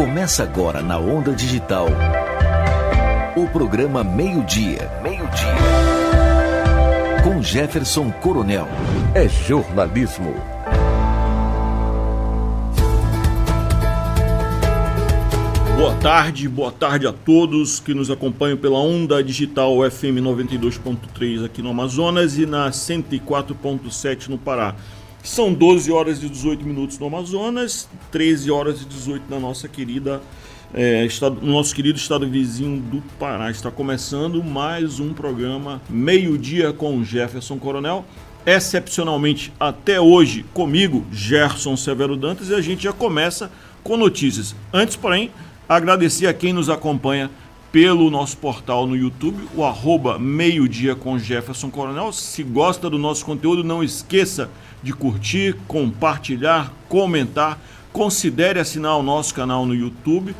[0.00, 1.86] Começa agora na Onda Digital.
[3.36, 4.90] O programa Meio-Dia.
[5.02, 5.54] Meio-Dia.
[7.22, 8.66] Com Jefferson Coronel.
[9.14, 10.34] É jornalismo.
[15.76, 21.60] Boa tarde, boa tarde a todos que nos acompanham pela Onda Digital FM 92.3 aqui
[21.60, 24.74] no Amazonas e na 104.7 no Pará.
[25.22, 30.22] São 12 horas e 18 minutos no Amazonas, 13 horas e 18 na nossa querida
[30.72, 33.50] é, estado, no nosso querido estado vizinho do Pará.
[33.50, 38.02] Está começando mais um programa Meio-Dia com Jefferson Coronel.
[38.46, 43.50] Excepcionalmente até hoje comigo, Gerson Severo Dantas, e a gente já começa
[43.84, 44.56] com notícias.
[44.72, 45.30] Antes, porém,
[45.68, 47.30] agradecer a quem nos acompanha
[47.72, 52.12] pelo nosso portal no YouTube, o arroba Meio Dia com Jefferson Coronel.
[52.12, 54.50] Se gosta do nosso conteúdo, não esqueça
[54.82, 57.58] de curtir, compartilhar, comentar.
[57.92, 60.34] Considere assinar o nosso canal no YouTube.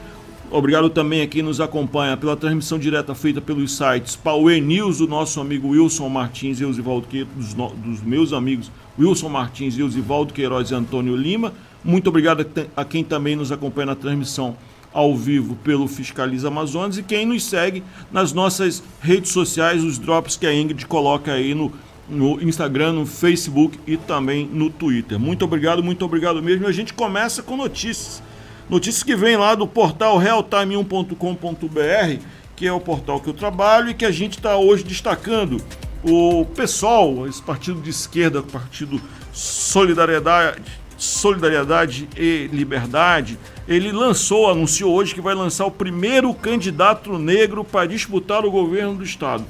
[0.50, 5.40] Obrigado também a quem nos acompanha pela transmissão direta feita pelos sites Power News, nosso
[5.40, 10.72] amigo Wilson Martins e Osivaldo Queiroz, dos, dos, meus amigos Wilson Martins e Osivaldo Queiroz
[10.72, 11.52] e Antônio Lima.
[11.84, 12.44] Muito obrigado
[12.76, 14.56] a quem também nos acompanha na transmissão
[14.92, 20.36] ao vivo pelo Fiscaliza Amazonas e quem nos segue nas nossas redes sociais, os drops
[20.36, 21.72] que a Ingrid coloca aí no
[22.10, 25.18] no Instagram, no Facebook e também no Twitter.
[25.18, 26.66] Muito obrigado, muito obrigado mesmo.
[26.66, 28.22] A gente começa com notícias.
[28.68, 32.22] Notícias que vem lá do portal realtime1.com.br,
[32.56, 35.62] que é o portal que eu trabalho e que a gente está hoje destacando.
[36.02, 39.00] O PSOL, esse partido de esquerda, partido
[39.32, 40.62] Solidariedade,
[40.96, 43.38] Solidariedade e Liberdade,
[43.70, 48.96] ele lançou, anunciou hoje que vai lançar o primeiro candidato negro para disputar o governo
[48.96, 49.44] do estado.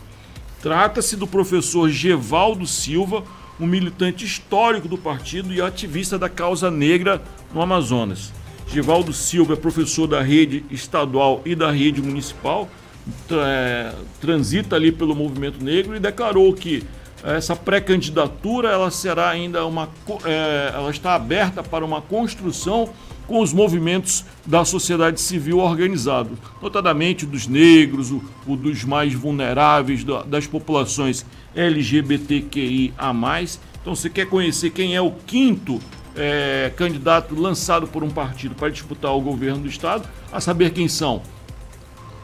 [0.60, 3.24] Trata-se do professor Gevaldo Silva,
[3.58, 7.22] um militante histórico do partido e ativista da causa negra
[7.54, 8.30] no Amazonas.
[8.68, 12.68] Gevaldo Silva é professor da rede estadual e da rede municipal,
[14.20, 16.84] transita ali pelo movimento negro e declarou que
[17.24, 19.88] essa pré-candidatura ela será ainda uma,
[20.24, 22.90] é, ela está aberta para uma construção
[23.30, 30.02] com os movimentos da sociedade civil organizado, notadamente dos negros, o, o dos mais vulneráveis,
[30.02, 31.24] da, das populações
[31.54, 32.92] LGBTQIA.
[33.80, 35.78] Então, você quer conhecer quem é o quinto
[36.16, 40.88] é, candidato lançado por um partido para disputar o governo do estado, a saber quem
[40.88, 41.22] são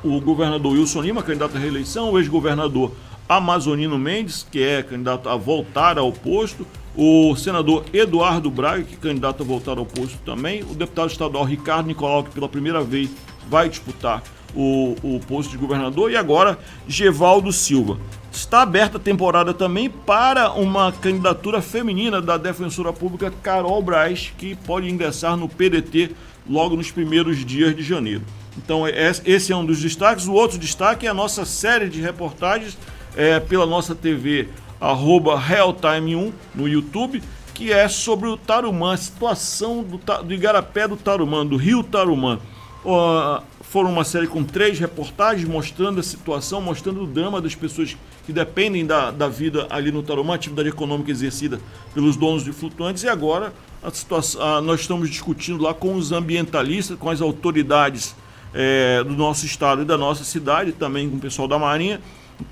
[0.03, 2.91] o governador Wilson Lima, candidato à reeleição, o ex-governador
[3.29, 6.67] Amazonino Mendes, que é candidato a voltar ao posto,
[6.97, 11.45] o senador Eduardo Braga, que é candidato a voltar ao posto também, o deputado estadual
[11.45, 13.11] Ricardo Nicolau, que pela primeira vez
[13.49, 14.23] vai disputar
[14.55, 16.59] o, o posto de governador, e agora
[16.89, 17.99] Gevaldo Silva.
[18.33, 24.55] Está aberta a temporada também para uma candidatura feminina da defensora pública Carol Braz, que
[24.55, 26.13] pode ingressar no PDT
[26.49, 28.23] logo nos primeiros dias de janeiro.
[28.57, 30.27] Então, é, esse é um dos destaques.
[30.27, 32.77] O outro destaque é a nossa série de reportagens
[33.17, 34.49] é, pela nossa TV
[34.81, 37.23] arroba Realtime1 no YouTube,
[37.55, 42.39] que é sobre o Tarumã, a situação do, do Igarapé do Tarumã, do Rio Tarumã.
[42.85, 47.97] Uh, foram uma série com três reportagens mostrando a situação, mostrando o drama das pessoas
[48.25, 51.61] que dependem da, da vida ali no Tarumã, atividade econômica exercida
[51.93, 53.03] pelos donos de flutuantes.
[53.03, 58.15] E agora a situação, nós estamos discutindo lá com os ambientalistas, com as autoridades
[58.55, 62.01] é, do nosso estado e da nossa cidade, também com o pessoal da Marinha,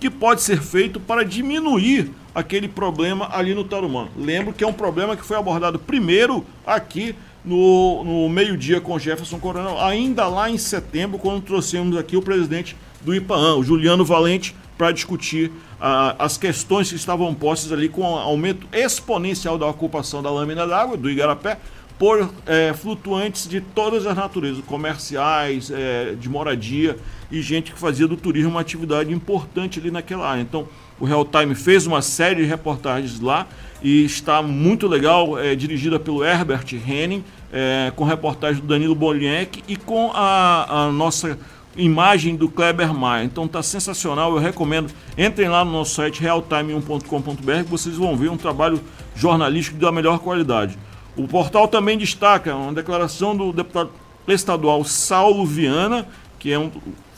[0.00, 4.09] que pode ser feito para diminuir aquele problema ali no Tarumã.
[4.17, 7.15] Lembro que é um problema que foi abordado primeiro aqui
[7.45, 12.75] no, no meio-dia com Jefferson Coronel, ainda lá em setembro, quando trouxemos aqui o presidente
[13.03, 18.00] do IPAAN, o Juliano Valente, para discutir ah, as questões que estavam postas ali com
[18.00, 21.59] o aumento exponencial da ocupação da lâmina d'água do Igarapé
[21.99, 26.99] por é, flutuantes de todas as naturezas, comerciais, é, de moradia
[27.34, 30.41] e gente que fazia do turismo uma atividade importante ali naquela área.
[30.41, 30.69] Então,
[30.99, 33.47] o Real Time fez uma série de reportagens lá
[33.83, 39.62] e está muito legal, é, dirigida pelo Herbert Henning, é, com reportagem do Danilo Boliek
[39.67, 41.38] e com a, a nossa
[41.76, 43.25] imagem do Kleber Maia.
[43.25, 44.93] Então está sensacional, eu recomendo.
[45.19, 48.81] Entrem lá no nosso site realtime1.com.br que vocês vão ver um trabalho
[49.14, 50.79] jornalístico da melhor qualidade.
[51.17, 53.91] O portal também destaca uma declaração do deputado
[54.26, 56.06] estadual Saulo Viana,
[56.38, 56.70] que é um,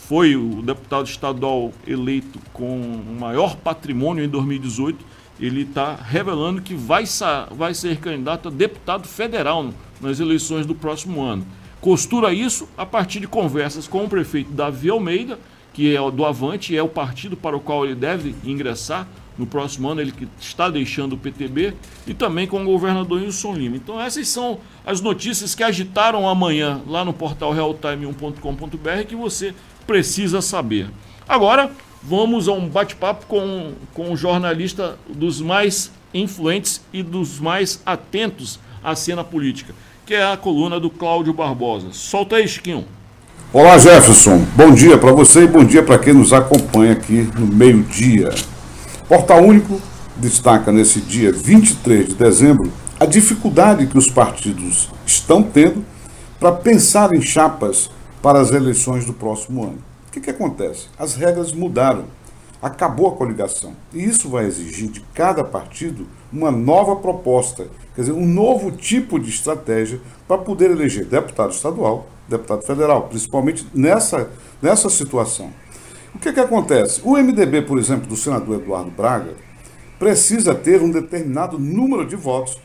[0.08, 5.04] foi o deputado estadual eleito com o maior patrimônio em 2018.
[5.40, 7.04] Ele está revelando que vai,
[7.50, 9.70] vai ser candidato a deputado federal
[10.00, 11.44] nas eleições do próximo ano.
[11.80, 15.40] Costura isso a partir de conversas com o prefeito Davi Almeida,
[15.74, 19.88] que é do Avante, é o partido para o qual ele deve ingressar no próximo
[19.88, 21.74] ano, ele que está deixando o PTB,
[22.06, 23.76] e também com o governador Wilson Lima.
[23.76, 29.54] Então essas são as notícias que agitaram amanhã lá no portal realtime1.com.br que você
[29.86, 30.88] precisa saber.
[31.28, 31.70] Agora,
[32.02, 38.58] vamos a um bate-papo com, com um jornalista dos mais influentes e dos mais atentos
[38.82, 39.74] à cena política,
[40.04, 41.88] que é a coluna do Cláudio Barbosa.
[41.92, 42.84] Solta aí, Chiquinho.
[43.52, 44.44] Olá, Jefferson.
[44.54, 48.30] Bom dia para você e bom dia para quem nos acompanha aqui no meio-dia.
[49.08, 49.80] Portal Único
[50.16, 55.84] destaca nesse dia 23 de dezembro a dificuldade que os partidos estão tendo
[56.40, 57.90] para pensar em chapas
[58.22, 59.78] para as eleições do próximo ano.
[60.08, 60.88] O que, que acontece?
[60.98, 62.04] As regras mudaram.
[62.60, 63.74] Acabou a coligação.
[63.92, 69.18] E isso vai exigir de cada partido uma nova proposta, quer dizer, um novo tipo
[69.18, 74.30] de estratégia para poder eleger deputado estadual, deputado federal, principalmente nessa,
[74.60, 75.50] nessa situação.
[76.14, 77.00] O que, que acontece?
[77.04, 79.34] O MDB, por exemplo, do senador Eduardo Braga,
[79.98, 82.58] precisa ter um determinado número de votos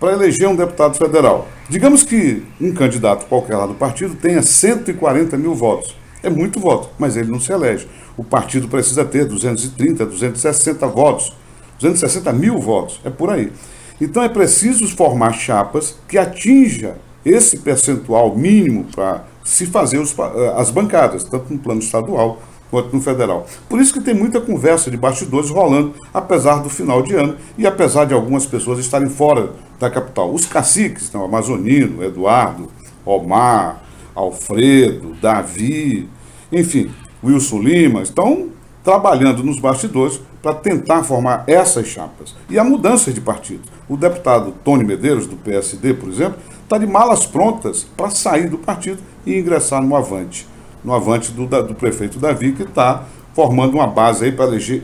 [0.00, 1.46] para eleger um deputado federal.
[1.68, 5.94] Digamos que um candidato qualquer lá do partido tenha 140 mil votos.
[6.22, 7.86] É muito voto, mas ele não se elege.
[8.16, 11.32] O partido precisa ter 230, 260 votos,
[11.78, 13.52] 260 mil votos, é por aí.
[14.00, 20.54] Então é preciso formar chapas que atinja esse percentual mínimo para se fazer os, eh,
[20.56, 22.40] as bancadas, tanto no plano estadual
[22.70, 23.46] quanto no federal.
[23.68, 27.66] Por isso que tem muita conversa de bastidores rolando, apesar do final de ano e
[27.66, 30.32] apesar de algumas pessoas estarem fora da capital.
[30.32, 32.70] Os caciques, então, Amazonino, Eduardo,
[33.04, 33.82] Omar,
[34.14, 36.08] Alfredo, Davi,
[36.52, 36.90] enfim,
[37.22, 38.48] Wilson Lima, estão
[38.84, 42.34] trabalhando nos bastidores para tentar formar essas chapas.
[42.48, 43.62] E a mudança de partido.
[43.88, 48.56] O deputado Tony Medeiros, do PSD, por exemplo, está de malas prontas para sair do
[48.56, 50.46] partido e ingressar no Avante
[50.84, 53.04] no avante do, do prefeito Davi, que está
[53.34, 54.82] formando uma base aí para eleger,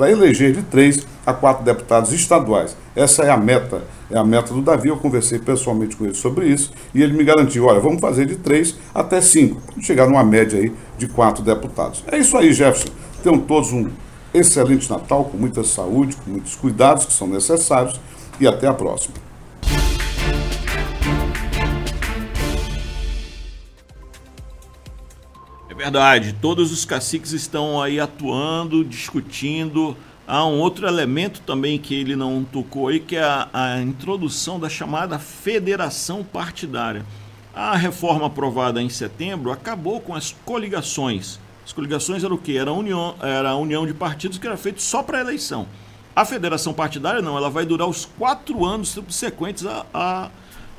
[0.00, 2.76] eleger de três a quatro deputados estaduais.
[2.94, 4.88] Essa é a meta, é a meta do Davi.
[4.88, 8.36] Eu conversei pessoalmente com ele sobre isso e ele me garantiu: olha, vamos fazer de
[8.36, 12.04] três até cinco, chegar numa média aí de quatro deputados.
[12.10, 12.92] É isso aí, Jefferson.
[13.22, 13.88] Tenham todos um
[14.32, 18.00] excelente Natal, com muita saúde, com muitos cuidados que são necessários
[18.40, 19.14] e até a próxima.
[25.76, 29.96] Verdade, todos os caciques estão aí atuando, discutindo.
[30.26, 34.58] Há um outro elemento também que ele não tocou aí, que é a, a introdução
[34.58, 37.04] da chamada federação partidária.
[37.52, 41.40] A reforma aprovada em setembro acabou com as coligações.
[41.66, 42.52] As coligações era o quê?
[42.52, 45.66] Era a união, era a união de partidos que era feito só para eleição.
[46.14, 50.30] A federação partidária não, ela vai durar os quatro anos subsequentes a, a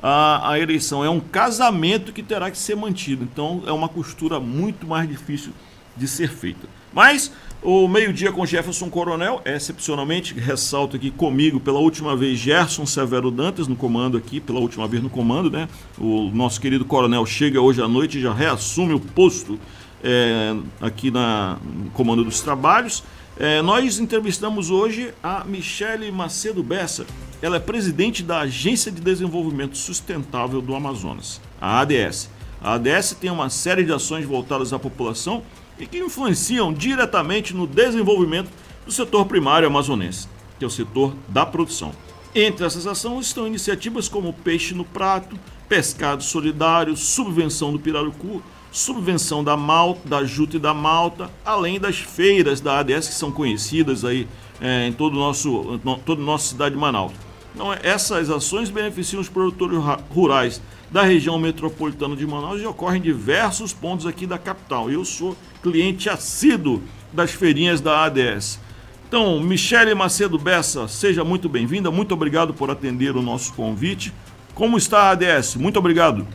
[0.08, 1.04] a, a eleição.
[1.04, 3.24] É um casamento que terá que ser mantido.
[3.24, 5.52] Então é uma costura muito mais difícil
[5.96, 6.68] de ser feita.
[6.92, 13.32] Mas o meio-dia com Jefferson Coronel, excepcionalmente, ressalto aqui comigo pela última vez Gerson Severo
[13.32, 15.68] Dantas no comando aqui, pela última vez no comando, né?
[15.98, 19.58] O nosso querido coronel chega hoje à noite e já reassume o posto
[20.04, 23.02] é, aqui na, no comando dos trabalhos.
[23.38, 27.04] É, nós entrevistamos hoje a Michele Macedo Bessa,
[27.42, 32.30] ela é presidente da Agência de Desenvolvimento Sustentável do Amazonas, a ADS.
[32.62, 35.42] A ADS tem uma série de ações voltadas à população
[35.78, 38.48] e que influenciam diretamente no desenvolvimento
[38.86, 40.26] do setor primário amazonense,
[40.58, 41.92] que é o setor da produção.
[42.34, 45.38] Entre essas ações estão iniciativas como Peixe no Prato,
[45.68, 48.42] Pescado Solidário, Subvenção do Pirarucu,
[48.76, 53.32] Subvenção da malta, da juta e da malta, além das feiras da ADS que são
[53.32, 54.28] conhecidas aí
[54.60, 57.12] é, em todo o nosso, toda a nossa cidade de Manaus.
[57.54, 59.78] Então, essas ações beneficiam os produtores
[60.10, 64.90] rurais da região metropolitana de Manaus e ocorrem em diversos pontos aqui da capital.
[64.90, 66.82] Eu sou cliente assíduo
[67.14, 68.60] das feirinhas da ADS.
[69.08, 74.12] Então, Michele Macedo Bessa, seja muito bem-vinda, muito obrigado por atender o nosso convite.
[74.54, 75.56] Como está a ADS?
[75.56, 76.26] Muito obrigado.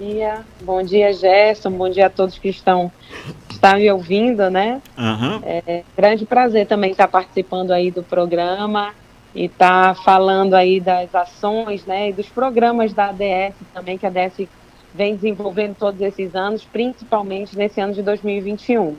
[0.00, 2.90] Bom dia, bom dia Gerson, bom dia a todos que estão,
[3.50, 4.80] estão me ouvindo, né?
[4.96, 5.40] Uhum.
[5.44, 8.94] É grande prazer também estar participando aí do programa
[9.34, 14.08] e está falando aí das ações né, e dos programas da ADS também, que a
[14.08, 14.48] ADS
[14.94, 18.96] vem desenvolvendo todos esses anos, principalmente nesse ano de 2021.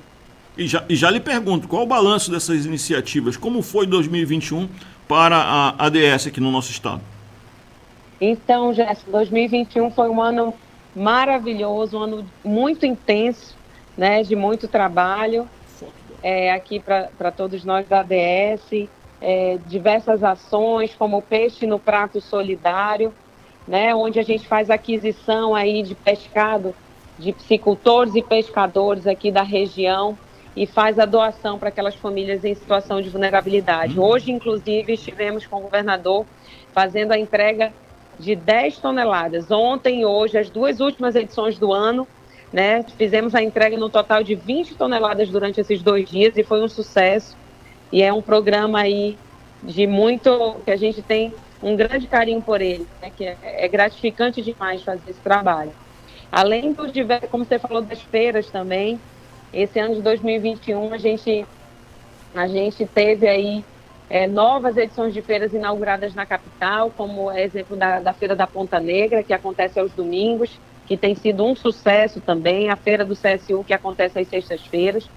[0.55, 3.35] E já, e já lhe pergunto, qual o balanço dessas iniciativas?
[3.35, 4.69] Como foi 2021
[5.07, 7.01] para a ADS aqui no nosso estado?
[8.21, 10.53] Então, Jéssica, 2021 foi um ano
[10.95, 13.55] maravilhoso, um ano muito intenso,
[13.97, 15.47] né, de muito trabalho
[16.23, 18.89] é, aqui para todos nós da ADS
[19.21, 23.13] é, diversas ações, como o Peixe no Prato Solidário,
[23.67, 26.73] né, onde a gente faz aquisição aí de pescado
[27.19, 30.17] de piscicultores e pescadores aqui da região,
[30.55, 33.97] e faz a doação para aquelas famílias em situação de vulnerabilidade.
[33.97, 34.05] Uhum.
[34.05, 36.25] Hoje, inclusive, estivemos com o governador
[36.73, 37.71] fazendo a entrega
[38.21, 39.49] de 10 toneladas.
[39.49, 42.07] Ontem e hoje, as duas últimas edições do ano,
[42.53, 46.63] né, fizemos a entrega no total de 20 toneladas durante esses dois dias e foi
[46.63, 47.35] um sucesso.
[47.91, 49.17] E é um programa aí
[49.63, 53.67] de muito que a gente tem um grande carinho por ele, né, que é, é
[53.67, 55.71] gratificante demais fazer esse trabalho.
[56.31, 58.99] Além dos diversos, como você falou das feiras também,
[59.51, 61.45] esse ano de 2021 a gente
[62.33, 63.65] a gente teve aí
[64.11, 68.45] é, novas edições de feiras inauguradas na capital, como é exemplo da, da Feira da
[68.45, 73.15] Ponta Negra, que acontece aos domingos, que tem sido um sucesso também, a Feira do
[73.15, 75.09] CSU, que acontece às sextas-feiras.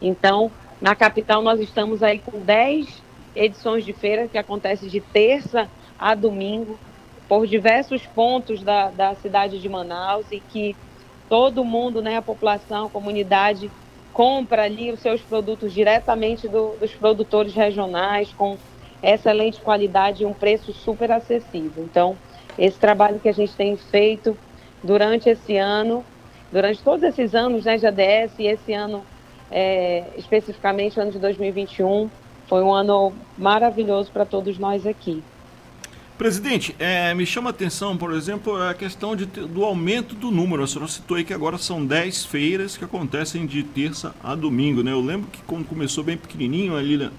[0.00, 2.86] Então, na capital nós estamos aí com 10
[3.34, 6.78] edições de feira que acontece de terça a domingo
[7.28, 10.76] por diversos pontos da, da cidade de Manaus e que
[11.28, 13.72] todo mundo, né, a população, a comunidade,
[14.16, 18.56] compra ali os seus produtos diretamente do, dos produtores regionais com
[19.02, 21.84] excelente qualidade e um preço super acessível.
[21.84, 22.16] Então,
[22.58, 24.34] esse trabalho que a gente tem feito
[24.82, 26.02] durante esse ano,
[26.50, 29.04] durante todos esses anos né, de ADS e esse ano
[29.50, 32.08] é, especificamente o ano de 2021,
[32.48, 35.22] foi um ano maravilhoso para todos nós aqui.
[36.18, 40.62] Presidente, é, me chama a atenção, por exemplo, a questão de, do aumento do número.
[40.62, 44.82] A senhora citou aí que agora são 10 feiras que acontecem de terça a domingo,
[44.82, 44.92] né?
[44.92, 47.10] Eu lembro que quando começou bem pequenininho, ali,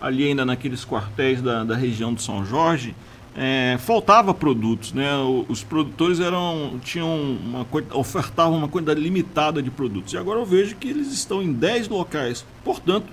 [0.00, 2.94] ali ainda naqueles quartéis da, da região de São Jorge,
[3.36, 5.10] é, faltava produtos, né?
[5.48, 10.14] Os produtores eram tinham uma ofertavam uma quantidade limitada de produtos.
[10.14, 12.46] E agora eu vejo que eles estão em 10 locais.
[12.64, 13.06] Portanto,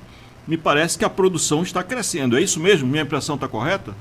[0.47, 2.37] me parece que a produção está crescendo.
[2.37, 2.87] É isso mesmo?
[2.87, 3.93] Minha impressão está correta?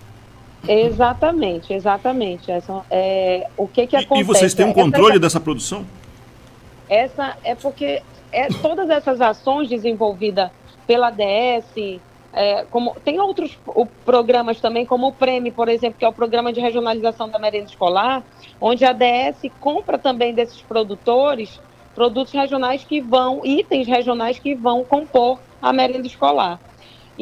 [0.67, 2.51] Exatamente, exatamente.
[2.51, 4.21] Essa, é, o que que acontece?
[4.21, 5.85] E vocês têm um controle essa, dessa produção?
[6.89, 10.51] Essa é porque é, todas essas ações desenvolvidas
[10.87, 12.01] pela DS,
[12.33, 16.13] é, como, tem outros o, programas também, como o Prêmio, por exemplo, que é o
[16.13, 18.23] Programa de Regionalização da Merenda Escolar,
[18.61, 21.61] onde a DS compra também desses produtores
[21.95, 26.59] produtos regionais que vão, itens regionais que vão compor a merenda escolar.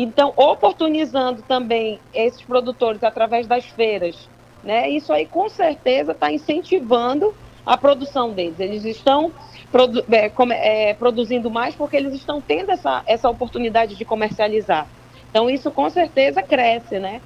[0.02, 4.30] Então, oportunizando também esses produtores através das feiras,
[4.64, 4.88] né?
[4.88, 7.35] Isso aí com certeza está incentivando
[7.66, 8.59] a produção deles.
[8.59, 9.30] Eles estão
[9.71, 10.33] produ é,
[10.88, 14.87] é, produzindo mais porque eles estão tendo essa, essa oportunidade de comercializar.
[15.30, 17.21] Então, isso com certeza cresce, né?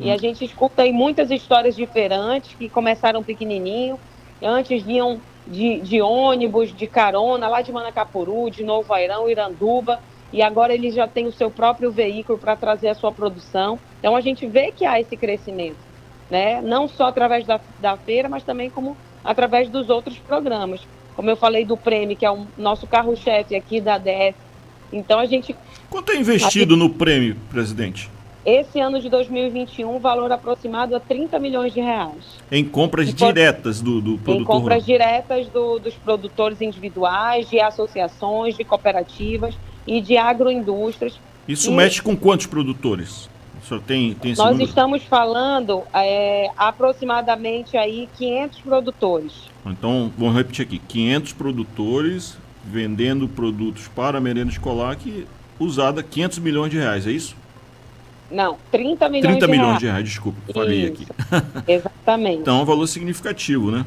[0.00, 0.18] E a hum.
[0.18, 4.00] gente escuta aí muitas histórias de feirantes que começaram pequenininho,
[4.42, 10.00] antes vinham de, de ônibus, de carona, lá de Manacapuru, de Novo Airão, Iranduba,
[10.36, 13.78] e agora ele já tem o seu próprio veículo para trazer a sua produção.
[13.98, 15.78] Então a gente vê que há esse crescimento,
[16.30, 16.60] né?
[16.60, 20.82] não só através da, da feira, mas também como através dos outros programas.
[21.14, 24.34] Como eu falei do prêmio, que é o nosso carro-chefe aqui da DS.
[24.92, 25.56] Então a gente.
[25.88, 28.10] Quanto é investido gente, no prêmio, presidente?
[28.44, 32.42] Esse ano de 2021, valor aproximado a 30 milhões de reais.
[32.52, 34.42] Em compras diretas do, do produtor?
[34.42, 41.18] Em compras diretas do, dos produtores individuais, de associações, de cooperativas e de agroindústrias.
[41.46, 43.28] Isso e mexe com quantos produtores?
[43.84, 44.68] Tem, tem Nós número?
[44.68, 49.32] estamos falando é, aproximadamente aí 500 produtores.
[49.64, 55.26] Então, vamos repetir aqui, 500 produtores vendendo produtos para a merenda escolar que
[55.58, 57.34] usada 500 milhões de reais, é isso?
[58.30, 59.80] Não, 30 milhões 30 de milhões reais.
[59.80, 61.06] de reais, desculpa, falei aqui.
[61.66, 62.40] Exatamente.
[62.40, 63.84] então, é um valor significativo, né?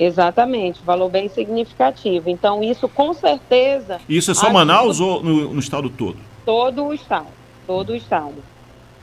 [0.00, 2.30] Exatamente, valor bem significativo.
[2.30, 4.00] Então, isso com certeza.
[4.08, 6.16] Isso é só Manaus ou no, no, estado todo?
[6.42, 7.26] Todo o estado.
[7.66, 8.42] Todo o estado.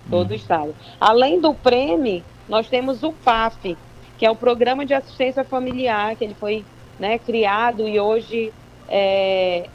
[0.10, 0.34] Todo hum.
[0.34, 0.76] o estado.
[1.00, 3.78] Além do prêmio, nós temos o PAF,
[4.18, 6.66] que é o Programa de Assistência Familiar, que ele foi
[7.00, 8.52] né, criado e hoje,
[8.90, 9.70] é,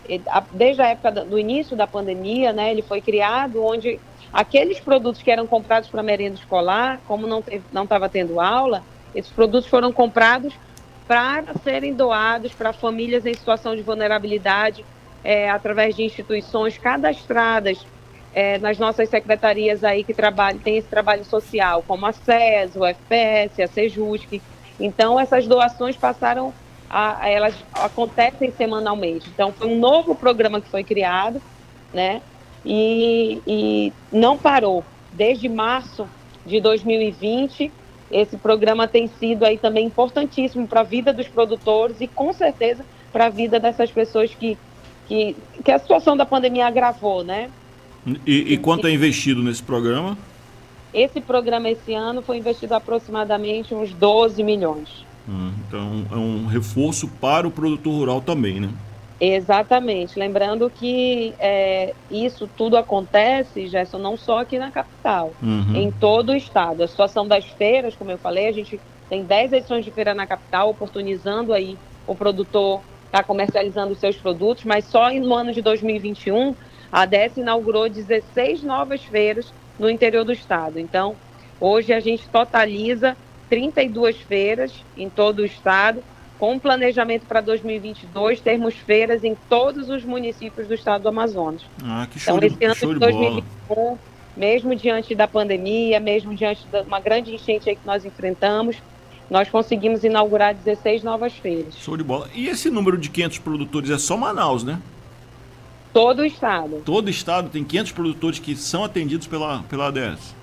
[0.53, 4.01] desde a época do início da pandemia, né, ele foi criado onde
[4.33, 8.83] aqueles produtos que eram comprados para merenda escolar, como não estava tendo aula,
[9.15, 10.53] esses produtos foram comprados
[11.13, 14.83] para serem doados para famílias em situação de vulnerabilidade
[15.23, 17.87] é, através de instituições cadastradas
[18.33, 22.87] é, nas nossas secretarias aí que trabalham, tem esse trabalho social, como a SES, o
[22.87, 24.41] FPS, a Sejusc.
[24.81, 26.51] Então, essas doações passaram
[26.89, 29.29] a, elas acontecem semanalmente.
[29.29, 31.43] Então, foi um novo programa que foi criado,
[31.93, 32.23] né?
[32.65, 34.83] E, e não parou.
[35.13, 36.09] Desde março
[36.47, 37.71] de 2020,
[38.13, 42.85] esse programa tem sido aí também importantíssimo para a vida dos produtores e com certeza
[43.13, 44.57] para a vida dessas pessoas que,
[45.09, 47.51] que, que a situação da pandemia agravou, né?
[48.27, 50.19] E, e quanto é investido nesse programa?
[50.93, 55.07] Esse programa esse ano foi investido aproximadamente uns 12 milhões.
[55.29, 58.69] Hum, então é um reforço para o produtor rural também, né?
[59.25, 60.19] Exatamente.
[60.19, 65.77] Lembrando que é, isso tudo acontece, Gerson, não só aqui na capital, uhum.
[65.77, 66.83] em todo o estado.
[66.83, 70.27] A situação das feiras, como eu falei, a gente tem 10 edições de feira na
[70.27, 75.53] capital, oportunizando aí o produtor estar tá comercializando os seus produtos, mas só no ano
[75.53, 76.57] de 2021
[76.91, 80.81] a ADS inaugurou 16 novas feiras no interior do estado.
[80.81, 81.15] Então,
[81.61, 83.17] hoje a gente totaliza
[83.49, 86.03] 32 feiras em todo o estado,
[86.43, 91.63] com planejamento para 2022 termos feiras em todos os municípios do estado do Amazonas.
[91.85, 93.99] Ah, que show então, esse ano de, de 2021,
[94.37, 98.75] mesmo diante da pandemia, mesmo diante de uma grande enchente que nós enfrentamos,
[99.31, 101.77] nós conseguimos inaugurar 16 novas feiras.
[101.77, 102.29] Show de bola.
[102.35, 104.81] E esse número de 500 produtores é só Manaus, né?
[105.93, 106.83] Todo o estado.
[106.85, 110.35] Todo o estado tem 500 produtores que são atendidos pela, pela ADS.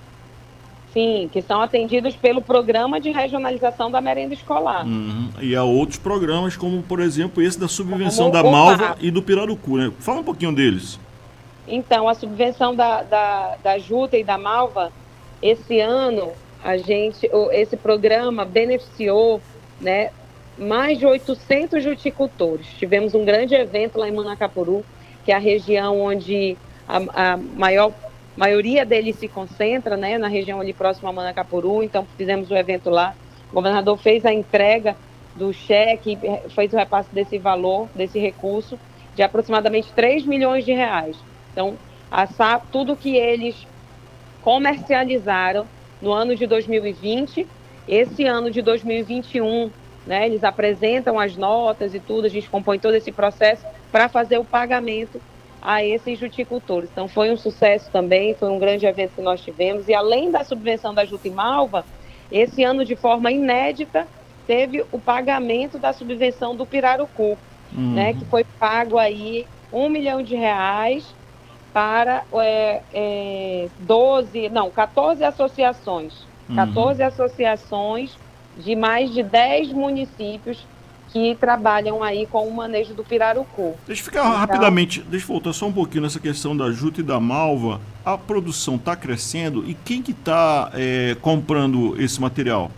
[0.92, 4.84] Sim, que são atendidos pelo programa de regionalização da merenda escolar.
[4.84, 5.30] Uhum.
[5.40, 9.22] E há outros programas, como por exemplo esse da subvenção como da Malva e do
[9.22, 9.92] Pirarucu, né?
[10.00, 10.98] Fala um pouquinho deles.
[11.68, 14.92] Então, a subvenção da, da, da Juta e da Malva,
[15.40, 16.32] esse ano,
[16.64, 19.40] a gente, esse programa beneficiou
[19.80, 20.10] né,
[20.58, 22.66] mais de 800 juticultores.
[22.78, 24.84] Tivemos um grande evento lá em Manacapuru,
[25.24, 26.56] que é a região onde
[26.88, 27.92] a, a maior
[28.36, 32.90] maioria deles se concentra, né, na região ali próxima a Manacapuru, então fizemos o evento
[32.90, 33.14] lá.
[33.50, 34.96] O governador fez a entrega
[35.34, 36.18] do cheque,
[36.54, 38.78] fez o repasse desse valor, desse recurso,
[39.14, 41.16] de aproximadamente 3 milhões de reais.
[41.52, 41.76] Então,
[42.10, 43.66] a SAP, tudo que eles
[44.42, 45.66] comercializaram
[46.00, 47.46] no ano de 2020,
[47.86, 49.70] esse ano de 2021,
[50.06, 54.38] né, eles apresentam as notas e tudo, a gente compõe todo esse processo para fazer
[54.38, 55.20] o pagamento
[55.62, 56.88] a esses juticultores.
[56.90, 59.88] Então foi um sucesso também, foi um grande evento que nós tivemos.
[59.88, 61.84] E além da subvenção da Juta e Malva,
[62.30, 64.06] esse ano de forma inédita
[64.46, 67.36] teve o pagamento da subvenção do Pirarucu,
[67.76, 67.94] uhum.
[67.94, 71.14] né, que foi pago aí um milhão de reais
[71.72, 76.26] para é, é, 12, não, 14 associações.
[76.48, 76.56] Uhum.
[76.56, 78.16] 14 associações
[78.56, 80.66] de mais de 10 municípios
[81.12, 83.74] que trabalham aí com o manejo do pirarucu.
[83.86, 87.00] Deixa eu ficar então, rapidamente, deixa eu voltar só um pouquinho nessa questão da juta
[87.00, 87.80] e da malva.
[88.04, 92.70] A produção está crescendo e quem que está é, comprando esse material?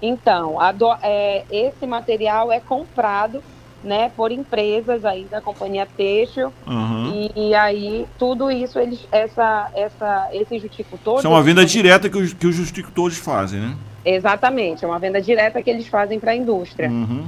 [0.00, 3.42] Então, do, é, esse material é comprado
[3.84, 7.30] né, por empresas aí da companhia Têxtil uhum.
[7.34, 12.08] e, e, aí tudo isso eles essa essa esse juticultor isso é uma venda direta
[12.08, 16.18] que os, que os justicultores fazem né exatamente é uma venda direta que eles fazem
[16.18, 17.26] para a indústria uhum.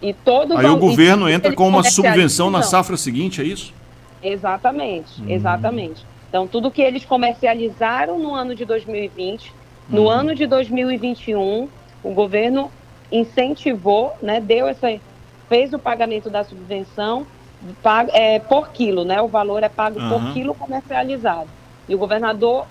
[0.00, 3.72] e todo aí o governo entra com uma subvenção na safra seguinte é isso
[4.22, 5.30] exatamente uhum.
[5.30, 9.52] exatamente então tudo que eles comercializaram no ano de 2020
[9.88, 10.10] no uhum.
[10.10, 11.68] ano de 2021
[12.02, 12.70] o governo
[13.10, 14.88] incentivou né deu essa
[15.48, 17.26] fez o pagamento da subvenção
[17.82, 19.20] pago, é, por quilo, né?
[19.20, 20.08] O valor é pago uhum.
[20.08, 21.48] por quilo comercializado.
[21.88, 22.66] E o governador,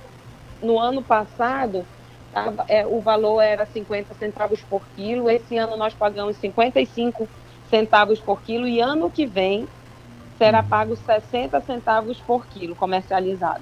[0.61, 1.85] no ano passado,
[2.33, 5.29] tava, é, o valor era 50 centavos por quilo.
[5.29, 7.27] Esse ano nós pagamos 55
[7.69, 9.67] centavos por quilo e ano que vem
[10.37, 13.61] será pago 60 centavos por quilo comercializado.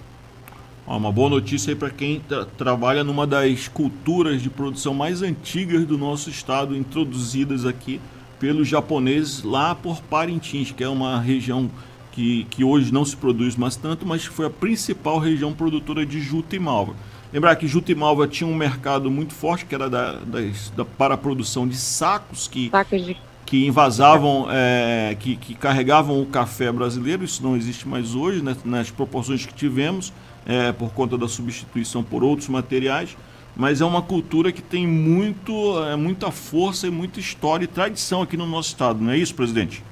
[0.87, 5.85] Uma boa notícia aí para quem tra trabalha numa das culturas de produção mais antigas
[5.85, 8.01] do nosso estado, introduzidas aqui
[8.39, 11.69] pelos japoneses lá por Parintins, que é uma região
[12.11, 16.19] que, que hoje não se produz mais tanto, mas foi a principal região produtora de
[16.19, 16.95] juta e malva.
[17.31, 20.83] Lembrar que juta e malva tinha um mercado muito forte, que era da, das, da,
[20.83, 23.17] para a produção de sacos que, sacos de...
[23.45, 27.23] que invasavam, é, que, que carregavam o café brasileiro.
[27.23, 30.11] Isso não existe mais hoje, né, nas proporções que tivemos,
[30.45, 33.15] é, por conta da substituição por outros materiais
[33.59, 38.21] mas é uma cultura que tem muito, é, muita força e muita história e tradição
[38.21, 39.83] aqui no nosso estado, não é isso, presidente?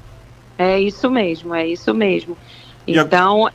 [0.58, 2.38] É isso mesmo, é isso mesmo.
[2.88, 3.52] Então, a...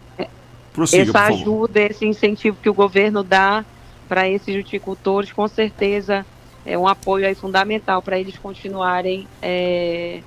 [0.72, 3.64] Prossiga, essa ajuda, esse incentivo que o governo dá
[4.08, 6.24] para esses viticultores, com certeza
[6.64, 10.20] é um apoio aí fundamental para eles continuarem é,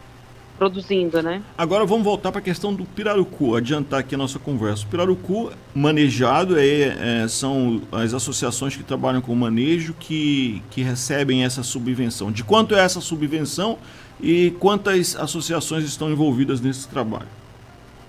[0.58, 1.42] produzindo, né?
[1.58, 4.86] Agora vamos voltar para a questão do pirarucu, adiantar aqui a nossa conversa.
[4.86, 11.44] O pirarucu manejado é, é, são as associações que trabalham com manejo que, que recebem
[11.44, 12.32] essa subvenção.
[12.32, 13.78] De quanto é essa subvenção
[14.22, 17.28] e quantas associações estão envolvidas nesse trabalho?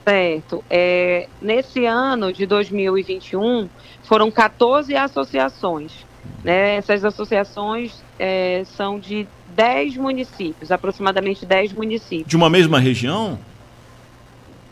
[0.07, 0.63] Certo.
[0.71, 3.69] É, nesse ano de 2021,
[4.05, 6.07] foram 14 associações.
[6.45, 6.77] Né?
[6.77, 12.29] Essas associações é, são de 10 municípios, aproximadamente 10 municípios.
[12.29, 13.37] De uma mesma região?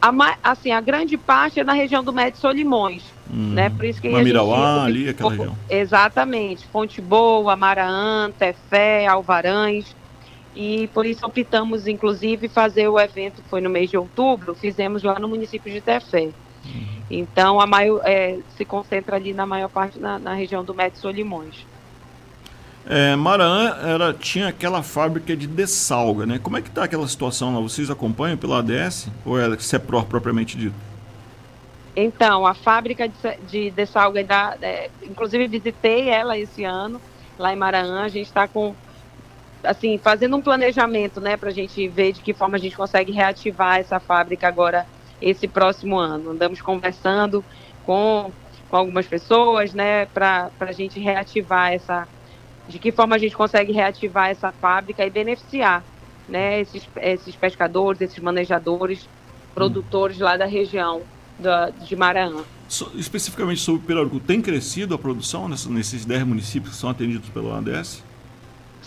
[0.01, 3.71] A, assim, a grande parte é na região do Médio Solimões, hum, né?
[3.71, 5.57] Por isso que Mamirauá, ali, aquela região.
[5.69, 6.67] Exatamente.
[6.67, 9.97] Fonte Boa, Maraã, Tefé, Alvarães.
[10.55, 15.19] E por isso optamos, inclusive, fazer o evento, foi no mês de outubro, fizemos lá
[15.19, 16.31] no município de Tefé.
[16.65, 16.87] Uhum.
[17.11, 20.99] Então, a maior, é, se concentra ali na maior parte na, na região do Médio
[20.99, 21.67] Solimões.
[22.87, 26.39] É, Maranhão era, tinha aquela fábrica de dessalga, né?
[26.39, 27.61] Como é que está aquela situação lá?
[27.61, 30.75] Vocês acompanham pela ADS ou é CEPROR propriamente dito?
[31.97, 33.15] Então, a fábrica de,
[33.49, 37.01] de dessalga, da, é, inclusive visitei ela esse ano,
[37.39, 38.75] lá em Maranhão, a gente está com,
[39.65, 43.13] assim, fazendo um planejamento, né, para a gente ver de que forma a gente consegue
[43.13, 44.87] reativar essa fábrica agora,
[45.21, 46.31] esse próximo ano.
[46.31, 47.45] Andamos conversando
[47.85, 48.31] com,
[48.71, 52.07] com algumas pessoas, né, para a gente reativar essa
[52.67, 55.85] de que forma a gente consegue reativar essa fábrica e beneficiar
[56.29, 59.07] né, esses, esses pescadores, esses manejadores,
[59.55, 61.03] produtores lá da região
[61.39, 62.45] da, de Maranhão.
[62.67, 67.29] So, especificamente sobre o Pirarucu, tem crescido a produção nesses 10 municípios que são atendidos
[67.29, 68.03] pelo ADS?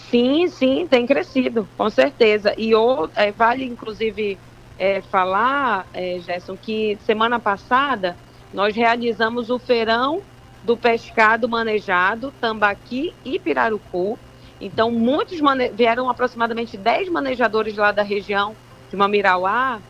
[0.09, 2.53] Sim, sim, tem crescido, com certeza.
[2.57, 4.41] E o, é, vale, inclusive,
[4.77, 8.17] é, falar, é, Gerson, que semana passada
[8.51, 10.25] nós realizamos o feirão
[10.63, 14.17] do pescado manejado, tambaqui e pirarucu.
[14.59, 15.39] Então, muitos
[15.73, 18.57] vieram aproximadamente 10 manejadores lá da região
[18.89, 19.83] de Mamirauá,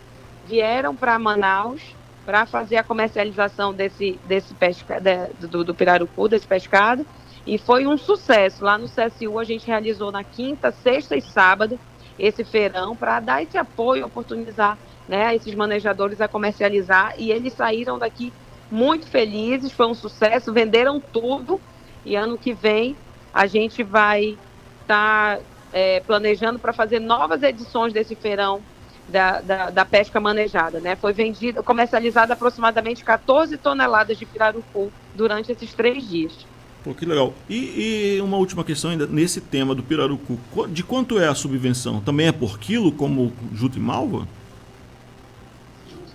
[0.43, 6.47] vieram para Manaus para fazer a comercialização desse, desse pesca, de, do, do pirarucu, desse
[6.47, 7.05] pescado.
[7.47, 8.63] E foi um sucesso.
[8.63, 11.79] Lá no CSU a gente realizou na quinta, sexta e sábado
[12.19, 17.15] esse feirão para dar esse apoio, oportunizar né, esses manejadores a comercializar.
[17.17, 18.33] E eles saíram daqui
[18.69, 21.59] muito felizes, foi um sucesso, venderam tudo
[22.05, 22.97] e ano que vem
[23.33, 24.37] a gente vai
[24.81, 28.61] estar tá, é, planejando para fazer novas edições desse feirão
[29.07, 30.97] da, da, da, pesca manejada, né?
[30.97, 36.45] Foi vendido, comercializado aproximadamente 14 toneladas de pirarucu durante esses três dias.
[36.87, 37.33] Pô, que legal.
[37.49, 40.39] E, e, uma última questão ainda nesse tema do pirarucu.
[40.69, 41.99] De quanto é a subvenção?
[41.99, 44.25] Também é por quilo, como juta e malva?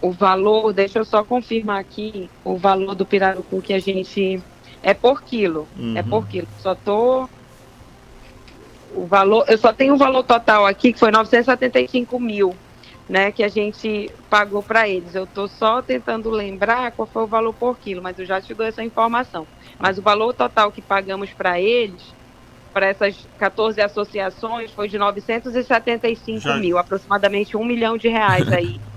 [0.03, 4.43] o valor, deixa eu só confirmar aqui, o valor do pirarucu que a gente
[4.83, 5.97] é por quilo, é uhum.
[5.97, 6.49] é por quilo.
[6.59, 7.29] Só tô
[8.95, 12.53] o valor, eu só tenho o valor total aqui que foi 975 mil,
[13.09, 15.15] né, que a gente pagou para eles.
[15.15, 18.53] Eu tô só tentando lembrar qual foi o valor por quilo, mas eu já te
[18.53, 19.47] dou essa informação.
[19.79, 22.03] Mas o valor total que pagamos para eles,
[22.73, 26.57] para essas 14 associações, foi de 975 já...
[26.57, 28.81] mil, aproximadamente um milhão de reais aí.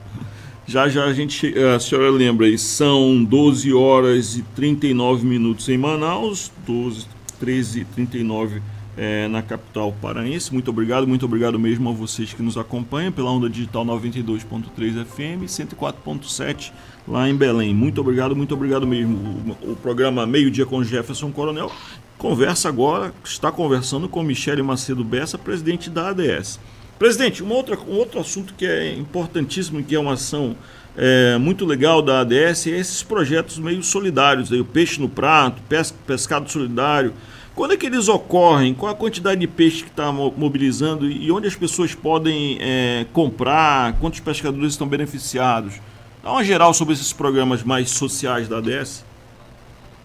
[0.67, 5.77] Já já a gente, a senhora lembra aí, são 12 horas e 39 minutos em
[5.77, 7.05] Manaus, 12,
[7.39, 8.63] 13 e 39
[8.97, 10.53] é, na capital paraense.
[10.53, 15.43] Muito obrigado, muito obrigado mesmo a vocês que nos acompanham pela onda digital 92.3 FM
[15.45, 16.71] 104.7
[17.07, 17.73] lá em Belém.
[17.73, 19.55] Muito obrigado, muito obrigado mesmo.
[19.61, 21.71] O, o programa Meio Dia com Jefferson Coronel
[22.17, 26.59] conversa agora, está conversando com Michele Macedo Bessa, presidente da ADS.
[26.97, 30.55] Presidente, uma outra, um outro assunto que é importantíssimo que é uma ação
[30.97, 35.61] é, muito legal da ADS é esses projetos meio solidários, aí, o peixe no prato,
[35.67, 37.13] pesca, pescado solidário.
[37.55, 38.73] Quando é que eles ocorrem?
[38.73, 43.97] Qual a quantidade de peixe que está mobilizando e onde as pessoas podem é, comprar?
[43.99, 45.79] Quantos pescadores estão beneficiados?
[46.21, 49.05] Dá uma geral sobre esses programas mais sociais da ADS.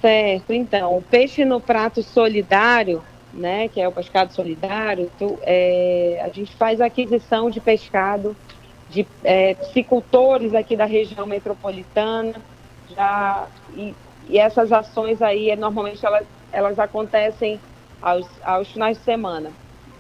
[0.00, 6.20] Certo, então, o peixe no prato solidário né, que é o pescado solidário, tu, é,
[6.24, 8.36] a gente faz aquisição de pescado
[8.88, 12.34] de é, piscicultores aqui da região metropolitana,
[12.94, 13.94] já, e,
[14.28, 17.60] e essas ações aí, normalmente elas, elas acontecem
[18.00, 19.50] aos, aos finais de semana.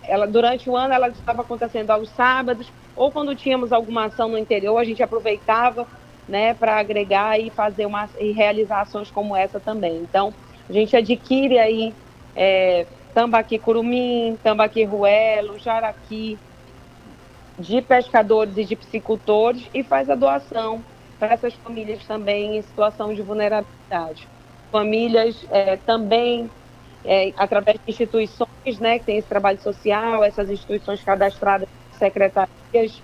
[0.02, 4.38] Ela, durante o ano, ela estava acontecendo aos sábados, ou quando tínhamos alguma ação no
[4.38, 5.86] interior, a gente aproveitava
[6.28, 9.96] né, para agregar e fazer uma, e realizar ações como essa também.
[9.96, 10.32] Então,
[10.68, 11.94] a gente adquire aí
[12.36, 16.38] é, tambaqui curumim, tambaqui ruelo, jaraqui,
[17.58, 20.82] de pescadores e de piscicultores e faz a doação
[21.20, 24.26] para essas famílias também em situação de vulnerabilidade.
[24.72, 26.50] Famílias é, também,
[27.04, 33.02] é, através de instituições, né, que tem esse trabalho social, essas instituições cadastradas secretarias,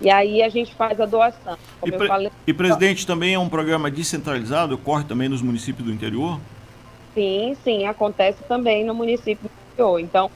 [0.00, 1.56] e aí a gente faz a doação.
[1.84, 5.92] E, pre falei, e, presidente, também é um programa descentralizado, ocorre também nos municípios do
[5.92, 6.38] interior?
[7.14, 10.00] Sim, sim, acontece também no município do interior.
[10.00, 10.30] Então,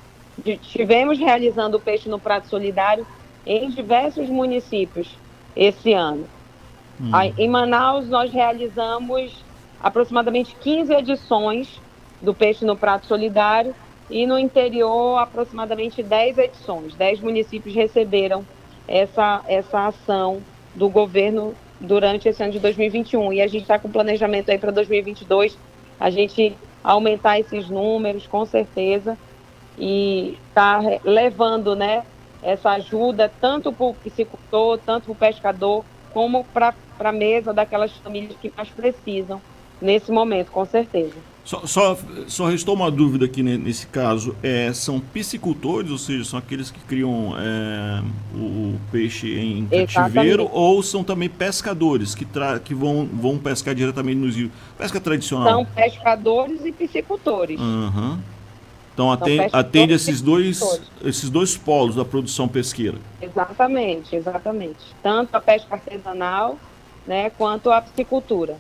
[0.63, 3.07] tivemos realizando o peixe no prato solidário
[3.47, 5.09] em diversos municípios
[5.57, 6.27] esse ano.
[7.01, 7.11] Hum.
[7.37, 9.45] Em Manaus, nós realizamos
[9.81, 11.81] aproximadamente 15 edições
[12.21, 13.75] do peixe no prato solidário
[14.11, 16.95] e no interior, aproximadamente 10 edições.
[16.95, 18.45] 10 municípios receberam
[18.87, 20.41] essa, essa ação
[20.75, 23.33] do governo durante esse ano de 2021.
[23.33, 25.59] E a gente está com planejamento aí para 2022
[25.99, 29.17] a gente aumentar esses números, com certeza.
[29.79, 32.05] e está levando né,
[32.43, 37.91] essa ajuda tanto para o piscicultor, tanto para o pescador, como para a mesa daquelas
[37.97, 39.43] famílias que mais precisam
[39.83, 41.17] nesse momento, com certeza.
[41.45, 44.35] Só, só, só restou uma dúvida aqui nesse caso.
[44.43, 48.03] É, são piscicultores, ou seja, são aqueles que criam é,
[48.35, 53.75] o, o, peixe em cativeiro, ou são também pescadores que, tra que vão, vão pescar
[53.75, 54.51] diretamente nos rios?
[54.79, 55.53] Pesca tradicional?
[55.53, 57.61] São pescadores e piscicultores.
[57.61, 58.19] Uhum.
[58.95, 62.97] Então atende, atende esses, dois, esses dois polos da produção pesqueira.
[63.21, 64.79] Exatamente, exatamente.
[65.03, 66.57] Tanto a pesca artesanal
[67.05, 68.57] né, quanto a piscicultura.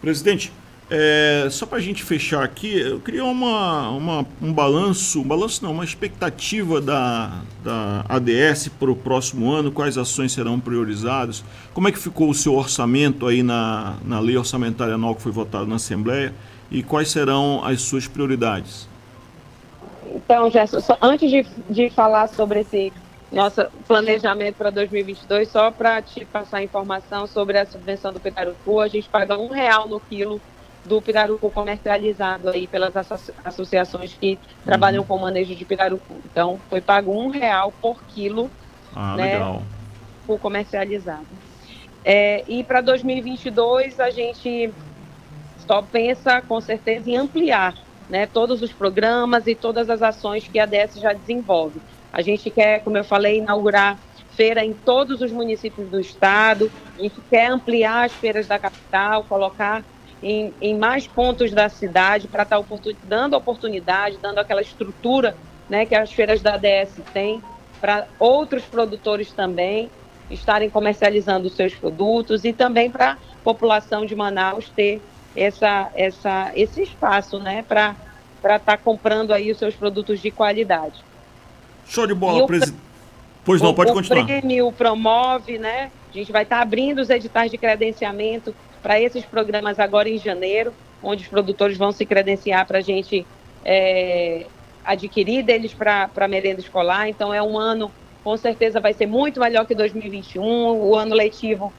[0.00, 0.52] Presidente,
[0.88, 5.64] é, só para a gente fechar aqui, eu queria uma, uma, um balanço, um balanço
[5.64, 11.42] não, uma expectativa da, da ADS para o próximo ano, quais ações serão priorizadas,
[11.74, 15.32] como é que ficou o seu orçamento aí na, na lei orçamentária anual que foi
[15.32, 16.32] votada na Assembleia
[16.72, 18.88] e quais serão as suas prioridades?
[20.14, 22.92] Então, Gerson, antes de, de falar sobre esse
[23.30, 28.88] nosso planejamento para 2022, só para te passar informação sobre a subvenção do pitarucu, a
[28.88, 30.40] gente paga um real no quilo
[30.84, 32.92] do pirarucu comercializado aí pelas
[33.44, 35.06] associações que trabalham uhum.
[35.06, 36.16] com manejo de pirarucu.
[36.24, 38.50] Então, foi pago um real por quilo,
[38.96, 39.62] ah, né, legal.
[40.26, 41.26] por comercializado.
[42.04, 44.72] É, e para 2022 a gente
[45.72, 47.74] só pensa com certeza em ampliar
[48.06, 51.80] né, todos os programas e todas as ações que a DS já desenvolve.
[52.12, 53.98] A gente quer, como eu falei, inaugurar
[54.36, 59.24] feira em todos os municípios do estado, a gente quer ampliar as feiras da capital,
[59.24, 59.82] colocar
[60.22, 65.38] em, em mais pontos da cidade para estar tá oportun, dando oportunidade, dando aquela estrutura
[65.70, 67.40] né, que as feiras da ADS têm
[67.80, 69.90] para outros produtores também
[70.28, 75.02] estarem comercializando seus produtos e também para a população de Manaus ter
[75.36, 77.94] essa, essa, esse espaço, né, para
[78.42, 81.02] estar tá comprando aí os seus produtos de qualidade.
[81.86, 82.78] Show de bola, presidente.
[83.44, 84.22] Pois não, pode o continuar.
[84.22, 85.90] O prêmio promove, né?
[86.10, 90.18] A gente vai estar tá abrindo os editais de credenciamento para esses programas agora em
[90.18, 93.26] janeiro, onde os produtores vão se credenciar para a gente
[93.64, 94.46] é,
[94.84, 97.08] adquirir deles para a merenda escolar.
[97.08, 97.90] Então é um ano,
[98.22, 100.42] com certeza vai ser muito melhor que 2021.
[100.42, 101.72] O ano letivo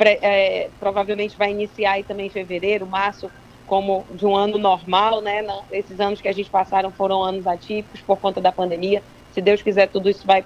[0.00, 3.30] é, provavelmente vai iniciar aí também em fevereiro, março,
[3.66, 5.44] como de um ano normal, né?
[5.70, 9.02] esses anos que a gente passaram foram anos atípicos por conta da pandemia.
[9.32, 10.44] Se Deus quiser, tudo isso vai,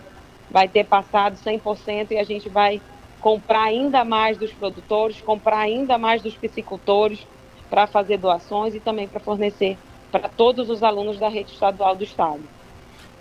[0.51, 2.83] vai ter passado 100% e a gente vai
[3.21, 7.25] comprar ainda mais dos produtores, comprar ainda mais dos piscicultores
[7.71, 9.79] para fazer doações e também para fornecer
[10.11, 12.51] para todos os alunos da rede estadual do estado.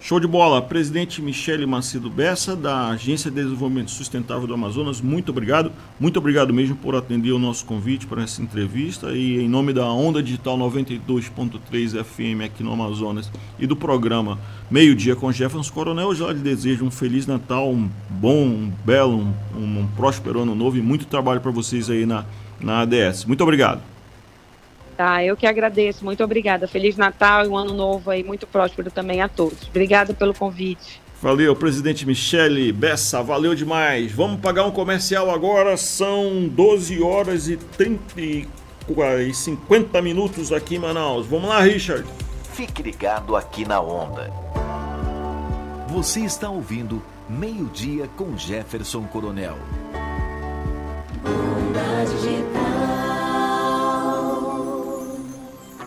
[0.03, 0.63] Show de bola.
[0.63, 5.71] Presidente Michele Macedo Bessa, da Agência de Desenvolvimento Sustentável do Amazonas, muito obrigado.
[5.99, 9.11] Muito obrigado mesmo por atender o nosso convite para essa entrevista.
[9.11, 14.39] E em nome da Onda Digital 92.3 FM aqui no Amazonas e do programa
[14.71, 18.71] Meio Dia com Jefferson Coronel, eu já lhe desejo um Feliz Natal, um bom, um
[18.83, 19.19] belo,
[19.55, 22.25] um, um próspero ano novo e muito trabalho para vocês aí na,
[22.59, 23.25] na ADS.
[23.25, 23.90] Muito obrigado.
[25.01, 26.05] Tá, eu que agradeço.
[26.05, 26.67] Muito obrigada.
[26.67, 29.67] Feliz Natal e um ano novo aí, muito próspero também a todos.
[29.67, 31.01] Obrigada pelo convite.
[31.19, 34.11] Valeu, presidente Michele Bessa, valeu demais.
[34.11, 38.47] Vamos pagar um comercial agora, são 12 horas e 30 e
[39.33, 41.25] 50 minutos aqui em Manaus.
[41.25, 42.07] Vamos lá, Richard.
[42.53, 44.31] Fique ligado aqui na Onda.
[45.87, 49.57] Você está ouvindo Meio-Dia com Jefferson Coronel.
[51.25, 51.90] Onda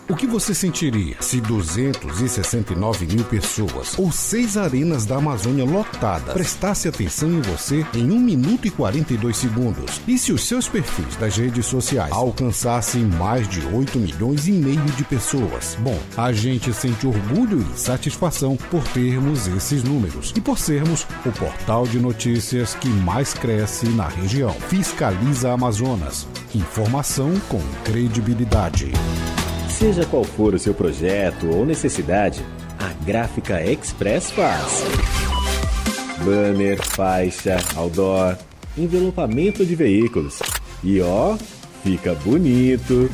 [0.07, 6.87] O que você sentiria se 269 mil pessoas ou seis arenas da Amazônia lotadas prestasse
[6.87, 9.99] atenção em você em 1 minuto e 42 segundos?
[10.07, 14.85] E se os seus perfis das redes sociais alcançassem mais de 8 milhões e meio
[14.91, 15.75] de pessoas?
[15.79, 21.31] Bom, a gente sente orgulho e satisfação por termos esses números e por sermos o
[21.31, 24.53] portal de notícias que mais cresce na região.
[24.69, 26.27] Fiscaliza Amazonas.
[26.53, 28.91] Informação com credibilidade.
[29.77, 32.41] Seja qual for o seu projeto ou necessidade,
[32.79, 34.83] a Gráfica Express faz.
[36.23, 38.37] Banner, faixa, outdoor,
[38.77, 40.39] envelopamento de veículos.
[40.81, 41.35] E ó,
[41.83, 43.09] fica bonito.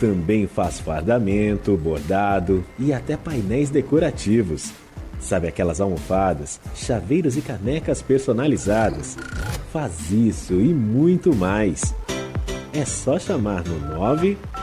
[0.00, 4.72] Também faz fardamento, bordado e até painéis decorativos.
[5.20, 9.18] Sabe aquelas almofadas, chaveiros e canecas personalizadas?
[9.70, 11.94] Faz isso e muito mais.
[12.72, 14.53] É só chamar no 99388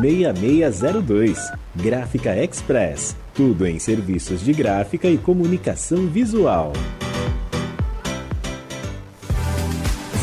[0.00, 1.52] 6602.
[1.74, 3.16] Gráfica Express.
[3.34, 6.72] Tudo em serviços de gráfica e comunicação visual.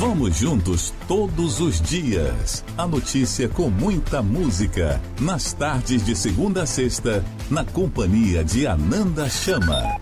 [0.07, 2.63] Vamos juntos todos os dias.
[2.77, 5.01] A notícia com muita música.
[5.19, 9.99] Nas tardes de segunda a sexta, na companhia de Ananda Chama.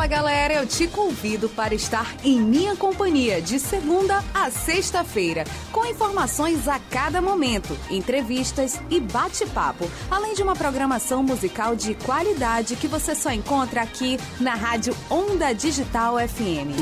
[0.00, 5.84] Fala galera, eu te convido para estar em minha companhia de segunda a sexta-feira, com
[5.84, 12.88] informações a cada momento, entrevistas e bate-papo, além de uma programação musical de qualidade que
[12.88, 16.80] você só encontra aqui na Rádio Onda Digital FM.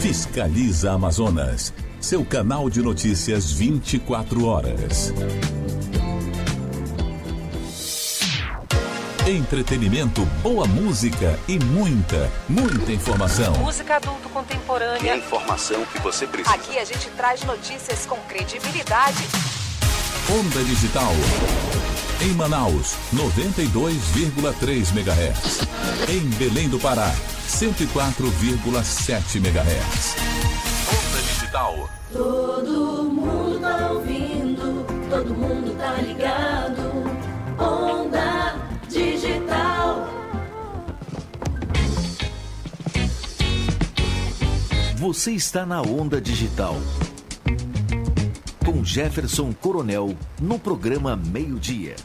[0.00, 5.12] Fiscaliza Amazonas, seu canal de notícias 24 horas.
[9.26, 13.54] Entretenimento, boa música e muita, muita informação.
[13.54, 15.00] Música adulto contemporânea.
[15.00, 16.52] E a informação que você precisa.
[16.52, 19.22] Aqui a gente traz notícias com credibilidade.
[20.28, 21.12] Onda Digital.
[22.20, 25.60] Em Manaus, 92,3 MHz.
[26.08, 27.14] Em Belém do Pará,
[27.48, 30.16] 104,7 MHz.
[30.90, 31.88] Onda Digital.
[32.12, 36.31] Todo mundo tá ouvindo, todo mundo tá ligado.
[45.02, 46.76] Você está na Onda Digital.
[48.64, 51.96] Com Jefferson Coronel, no programa Meio Dia.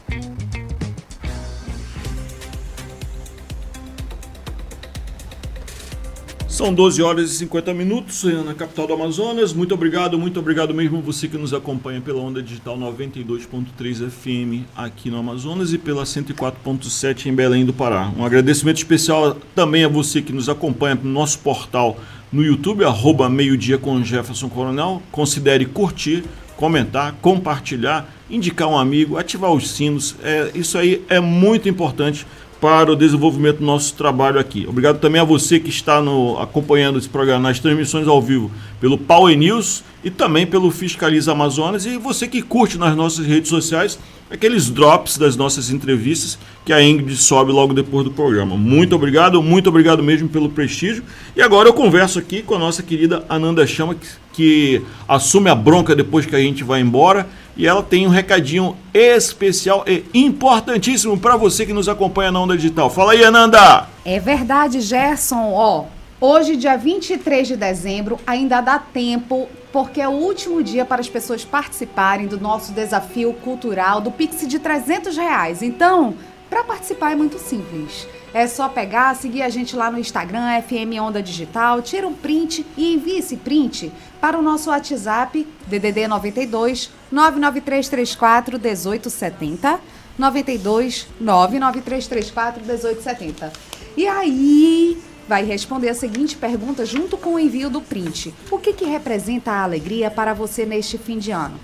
[6.58, 9.52] São 12 horas e 50 minutos na capital do Amazonas.
[9.52, 15.08] Muito obrigado, muito obrigado mesmo você que nos acompanha pela onda digital 92.3 FM aqui
[15.08, 18.12] no Amazonas e pela 104.7 em Belém do Pará.
[18.18, 21.96] Um agradecimento especial também a você que nos acompanha no nosso portal
[22.32, 25.00] no YouTube, arroba meio-dia com Jefferson Coronel.
[25.12, 26.24] Considere curtir,
[26.56, 30.16] comentar, compartilhar, indicar um amigo, ativar os sinos.
[30.24, 32.26] É, isso aí é muito importante
[32.60, 34.66] para o desenvolvimento do nosso trabalho aqui.
[34.68, 38.98] Obrigado também a você que está no, acompanhando esse programa nas transmissões ao vivo pelo
[38.98, 43.98] Power News e também pelo Fiscaliza Amazonas e você que curte nas nossas redes sociais
[44.30, 48.56] aqueles drops das nossas entrevistas que a Ingrid sobe logo depois do programa.
[48.56, 51.02] Muito obrigado, muito obrigado mesmo pelo prestígio.
[51.34, 55.54] E agora eu converso aqui com a nossa querida Ananda Chama, que, que assume a
[55.54, 57.26] bronca depois que a gente vai embora.
[57.58, 62.56] E ela tem um recadinho especial e importantíssimo para você que nos acompanha na Onda
[62.56, 62.88] Digital.
[62.88, 63.88] Fala aí, Ananda!
[64.04, 65.50] É verdade, Gerson.
[65.52, 65.86] Ó,
[66.20, 71.08] hoje, dia 23 de dezembro, ainda dá tempo porque é o último dia para as
[71.08, 75.60] pessoas participarem do nosso desafio cultural do Pix de 300 reais.
[75.60, 76.14] Então,
[76.48, 78.06] para participar é muito simples.
[78.32, 82.64] É só pegar, seguir a gente lá no Instagram, FM Onda Digital, tira um print
[82.76, 89.80] e envie esse print para o nosso WhatsApp, DDD 92 99334 1870.
[90.18, 93.52] 92 99334 1870.
[93.96, 98.34] E aí, vai responder a seguinte pergunta junto com o envio do print.
[98.50, 101.60] O que, que representa a alegria para você neste fim de ano?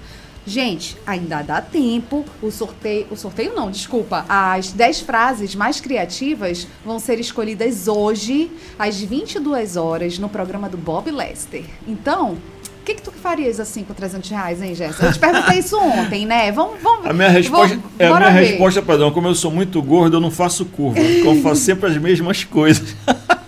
[0.46, 2.24] Gente, ainda dá tempo.
[2.42, 4.24] O sorteio, o sorteio não, desculpa.
[4.28, 10.76] As 10 frases mais criativas vão ser escolhidas hoje, às 22 horas, no programa do
[10.76, 11.64] Bob Lester.
[11.88, 15.07] Então, o que, que tu farias assim com 300 reais, hein, Jéssica?
[15.07, 16.52] Eu te perguntei isso ontem, né?
[16.52, 17.07] Vamos, vamos.
[17.07, 18.50] A minha resposta, vamos, é, a minha ver.
[18.50, 21.00] resposta, padrão, como eu sou muito gordo, eu não faço curva.
[21.00, 22.94] eu faço sempre as mesmas coisas.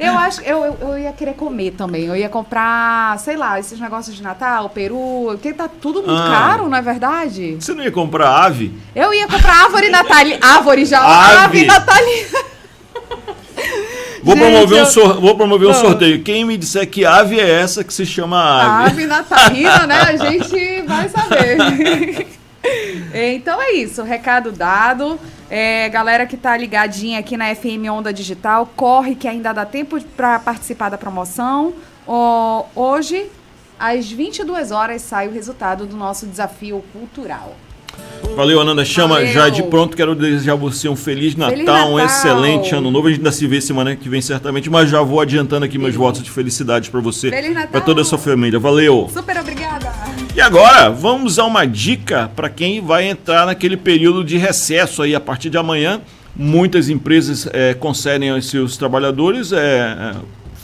[0.00, 2.06] Eu acho eu, eu, eu, ia querer comer também.
[2.06, 6.30] Eu ia comprar, sei lá, esses negócios de Natal, peru, porque tá tudo muito ah.
[6.30, 7.56] caro, não é verdade?
[7.60, 8.72] Você não ia comprar ave?
[8.94, 10.38] Eu ia comprar árvore natalina.
[10.40, 12.38] Árvore já, ave, ave natalina.
[14.22, 16.22] Vou Gente, promover, um, sor vou promover um sorteio.
[16.22, 18.90] Quem me disser que ave é essa que se chama ave?
[18.90, 20.00] Ave natalina, né?
[20.00, 22.26] A gente vai saber.
[23.34, 25.18] então é isso, recado dado.
[25.48, 30.00] É, galera que tá ligadinha aqui na FM Onda Digital, corre que ainda dá tempo
[30.16, 31.74] para participar da promoção.
[32.74, 33.26] hoje,
[33.78, 37.56] às 22 horas, sai o resultado do nosso desafio cultural.
[38.36, 38.84] Valeu, Ananda.
[38.84, 39.32] Chama Valeu.
[39.32, 39.96] já de pronto.
[39.96, 43.08] Quero desejar você um Feliz Natal, Feliz Natal, um excelente ano novo.
[43.08, 45.94] A gente ainda se vê semana que vem, certamente, mas já vou adiantando aqui meus
[45.94, 47.30] votos de felicidade para você,
[47.70, 48.58] para toda a sua família.
[48.58, 49.08] Valeu.
[49.12, 50.09] Super obrigada.
[50.34, 55.12] E agora, vamos a uma dica para quem vai entrar naquele período de recesso aí
[55.12, 56.00] a partir de amanhã.
[56.36, 60.14] Muitas empresas é, concedem aos seus trabalhadores é,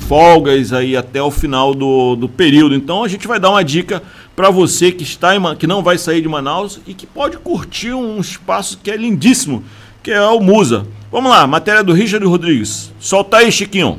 [0.07, 2.77] folgas aí até o final do, do período.
[2.77, 4.01] Então a gente vai dar uma dica
[4.37, 7.93] para você que está em, que não vai sair de Manaus e que pode curtir
[7.93, 9.65] um espaço que é lindíssimo,
[10.01, 10.87] que é o Musa.
[11.11, 12.93] Vamos lá, matéria do Richard Rodrigues.
[13.01, 13.99] Solta aí, Chiquinho.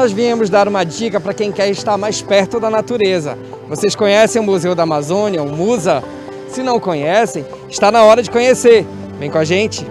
[0.00, 3.36] Nós viemos dar uma dica para quem quer estar mais perto da natureza.
[3.68, 6.02] Vocês conhecem o Museu da Amazônia, o MUSA?
[6.48, 8.86] Se não conhecem, está na hora de conhecer.
[9.18, 9.86] Vem com a gente!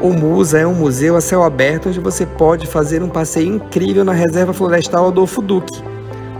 [0.00, 4.04] O MUSA é um museu a céu aberto onde você pode fazer um passeio incrível
[4.04, 5.82] na Reserva Florestal Adolfo Duque.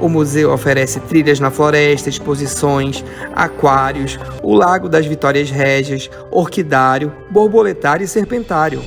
[0.00, 3.04] O museu oferece trilhas na floresta, exposições,
[3.34, 8.80] aquários, o Lago das Vitórias Régias, orquidário, borboletário e serpentário.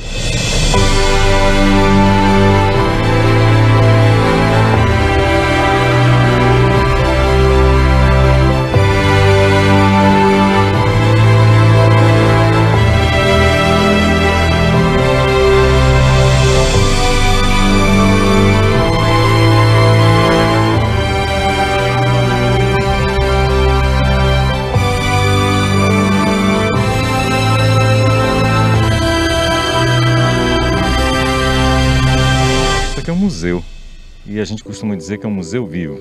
[34.42, 36.00] A gente costuma dizer que é um museu vivo.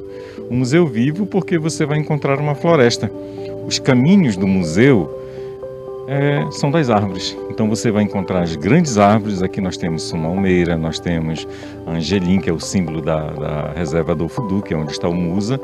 [0.50, 3.10] Um museu vivo porque você vai encontrar uma floresta.
[3.66, 5.20] Os caminhos do museu
[6.08, 7.36] é, são das árvores.
[7.50, 9.42] Então você vai encontrar as grandes árvores.
[9.42, 11.46] Aqui nós temos Sumalmeira, nós temos
[11.86, 15.60] Angelim, que é o símbolo da, da reserva Adolfo Duque, onde está o Musa.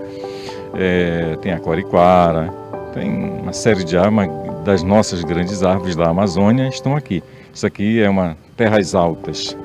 [0.75, 2.53] É, tem a Quariquara,
[2.95, 4.31] tem uma série de árvores
[4.65, 7.23] das nossas grandes árvores da Amazônia estão aqui.
[7.53, 9.57] Isso aqui é uma terras altas.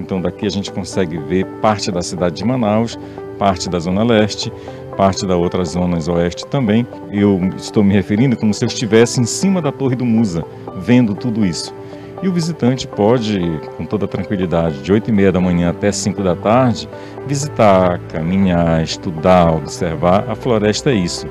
[0.00, 2.98] Então daqui a gente consegue ver parte da cidade de Manaus,
[3.38, 4.52] parte da zona leste,
[4.96, 6.86] parte da outra zona oeste também.
[7.10, 10.44] Eu estou me referindo como se eu estivesse em cima da Torre do Musa,
[10.76, 11.74] vendo tudo isso.
[12.22, 13.40] E o visitante pode,
[13.78, 16.86] com toda tranquilidade, de 8 e meia da manhã até 5 da tarde,
[17.26, 20.28] visitar, caminhar, estudar, observar.
[20.28, 21.26] A floresta é isso.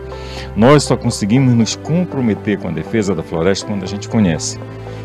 [0.55, 4.59] Nós só conseguimos nos comprometer com a defesa da floresta quando a gente conhece.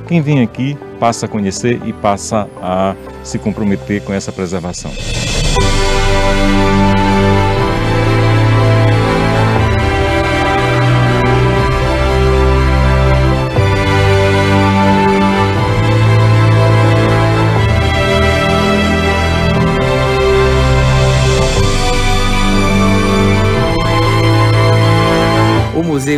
[0.07, 4.93] Quem vem aqui passa a conhecer e passa a se comprometer com essa preservação.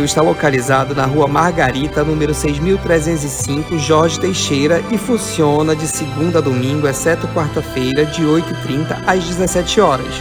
[0.07, 6.87] Está localizado na Rua Margarita, número 6305, Jorge Teixeira e funciona de segunda a domingo,
[6.87, 10.15] exceto quarta-feira, de 8h30 às 17 horas.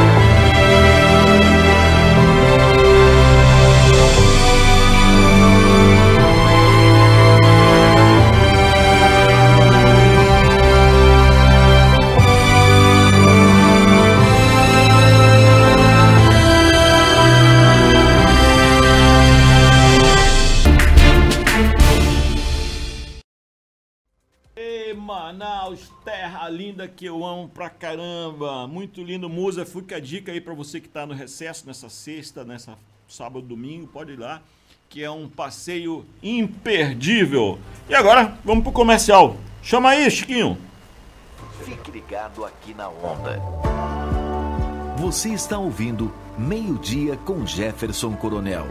[26.44, 28.66] Terra linda que eu amo pra caramba.
[28.66, 29.64] Muito lindo, Musa.
[29.64, 32.76] Fica a dica aí pra você que tá no recesso nessa sexta, nessa
[33.08, 33.86] sábado, domingo.
[33.86, 34.42] Pode ir lá,
[34.88, 37.58] que é um passeio imperdível.
[37.88, 39.36] E agora, vamos pro comercial.
[39.62, 40.58] Chama aí, Chiquinho.
[41.64, 43.40] Fique ligado aqui na onda.
[44.98, 48.66] Você está ouvindo Meio-Dia com Jefferson Coronel.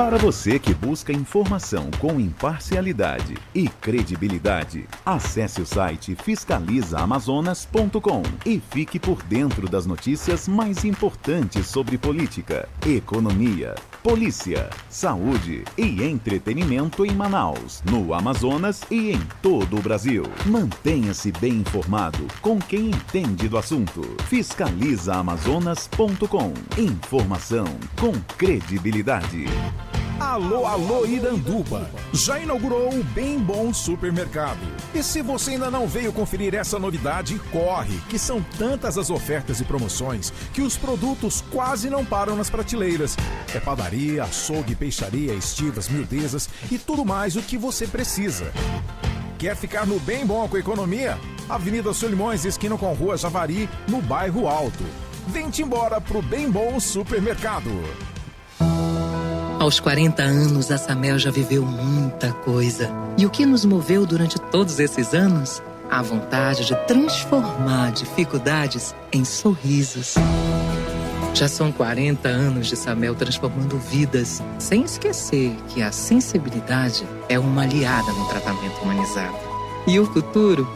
[0.00, 8.98] Para você que busca informação com imparcialidade e credibilidade, acesse o site fiscalizaamazonas.com e fique
[8.98, 17.82] por dentro das notícias mais importantes sobre política, economia, polícia, saúde e entretenimento em Manaus,
[17.84, 20.22] no Amazonas e em todo o Brasil.
[20.46, 24.00] Mantenha-se bem informado com quem entende do assunto.
[24.28, 26.54] Fiscalizaamazonas.com.
[26.78, 27.66] Informação
[28.00, 29.44] com credibilidade.
[30.20, 31.90] Alô, alô, Iranduba!
[32.12, 34.60] Já inaugurou o Bem Bom Supermercado.
[34.94, 39.60] E se você ainda não veio conferir essa novidade, corre, que são tantas as ofertas
[39.60, 43.16] e promoções que os produtos quase não param nas prateleiras.
[43.54, 48.52] É padaria, açougue, peixaria, estivas, miudezas e tudo mais o que você precisa.
[49.38, 51.18] Quer ficar no bem bom com economia?
[51.48, 54.84] Avenida Solimões, esquina com Rua Javari, no bairro Alto.
[55.28, 57.70] Vem-te embora pro Bem Bom Supermercado.
[59.60, 62.90] Aos 40 anos, a Samel já viveu muita coisa.
[63.18, 65.62] E o que nos moveu durante todos esses anos?
[65.90, 70.14] a vontade de transformar dificuldades em sorrisos.
[71.34, 77.62] Já são 40 anos de Samel transformando vidas, sem esquecer que a sensibilidade é uma
[77.62, 79.36] aliada no tratamento humanizado.
[79.86, 80.68] E o futuro?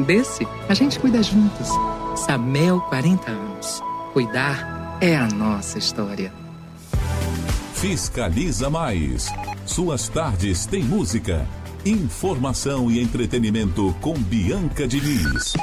[0.00, 1.68] Desse, a gente cuida juntos.
[2.16, 3.82] Samel 40 anos.
[4.12, 6.41] Cuidar é a nossa história.
[7.82, 9.26] Fiscaliza Mais.
[9.66, 11.44] Suas tardes têm música,
[11.84, 15.54] informação e entretenimento com Bianca Diniz.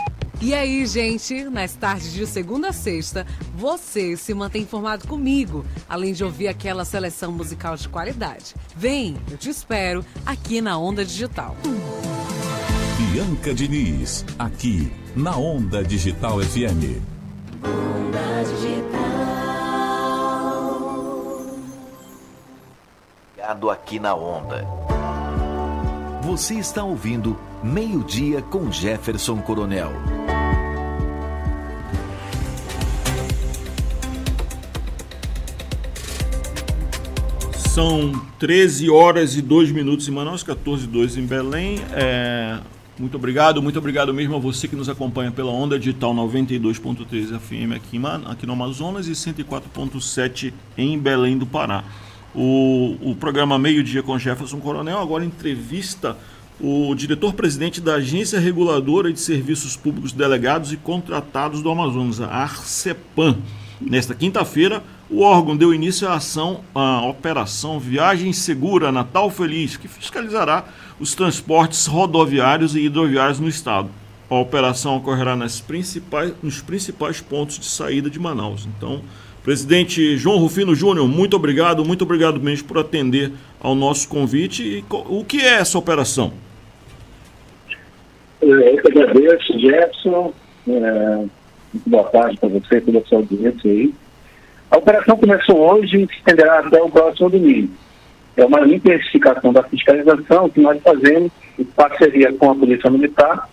[0.42, 6.12] E aí, gente, nas tardes de segunda a sexta, você se mantém informado comigo, além
[6.12, 8.54] de ouvir aquela seleção musical de qualidade.
[8.76, 11.56] Vem, eu te espero aqui na Onda Digital.
[12.98, 17.00] Bianca Diniz, aqui na Onda Digital FM.
[17.64, 19.49] Onda Digital.
[23.50, 24.64] Ligado aqui na Onda.
[26.22, 29.92] Você está ouvindo Meio-Dia com Jefferson Coronel.
[37.56, 41.80] São 13 horas e 2 minutos em Manaus, 14 e 2 em Belém.
[41.92, 42.60] É,
[43.00, 47.76] muito obrigado, muito obrigado mesmo a você que nos acompanha pela Onda Digital 92.3 FM
[47.76, 51.84] aqui, aqui no Amazonas e 104.7 em Belém do Pará.
[52.34, 56.16] O, o programa Meio Dia com Jefferson Coronel agora entrevista
[56.62, 63.38] o diretor-presidente da Agência Reguladora de Serviços Públicos Delegados e Contratados do Amazonas, a Arcepan.
[63.80, 69.88] Nesta quinta-feira, o órgão deu início à ação, à Operação Viagem Segura Natal Feliz, que
[69.88, 70.66] fiscalizará
[71.00, 73.90] os transportes rodoviários e hidroviários no estado.
[74.30, 78.68] A operação ocorrerá nas principais, nos principais pontos de saída de Manaus.
[78.78, 79.02] Então,
[79.50, 84.62] presidente João Rufino Júnior, muito obrigado, muito obrigado mesmo por atender ao nosso convite.
[84.62, 86.34] E o que é essa operação?
[88.40, 90.32] Eu que agradeço, Jefferson.
[90.68, 91.26] É,
[91.88, 93.92] boa tarde para você toda a sua audiência aí.
[94.70, 97.74] A operação começou hoje e se estenderá até o próximo domingo.
[98.38, 103.50] É uma intensificação da fiscalização que nós fazemos em parceria com a Polícia Militar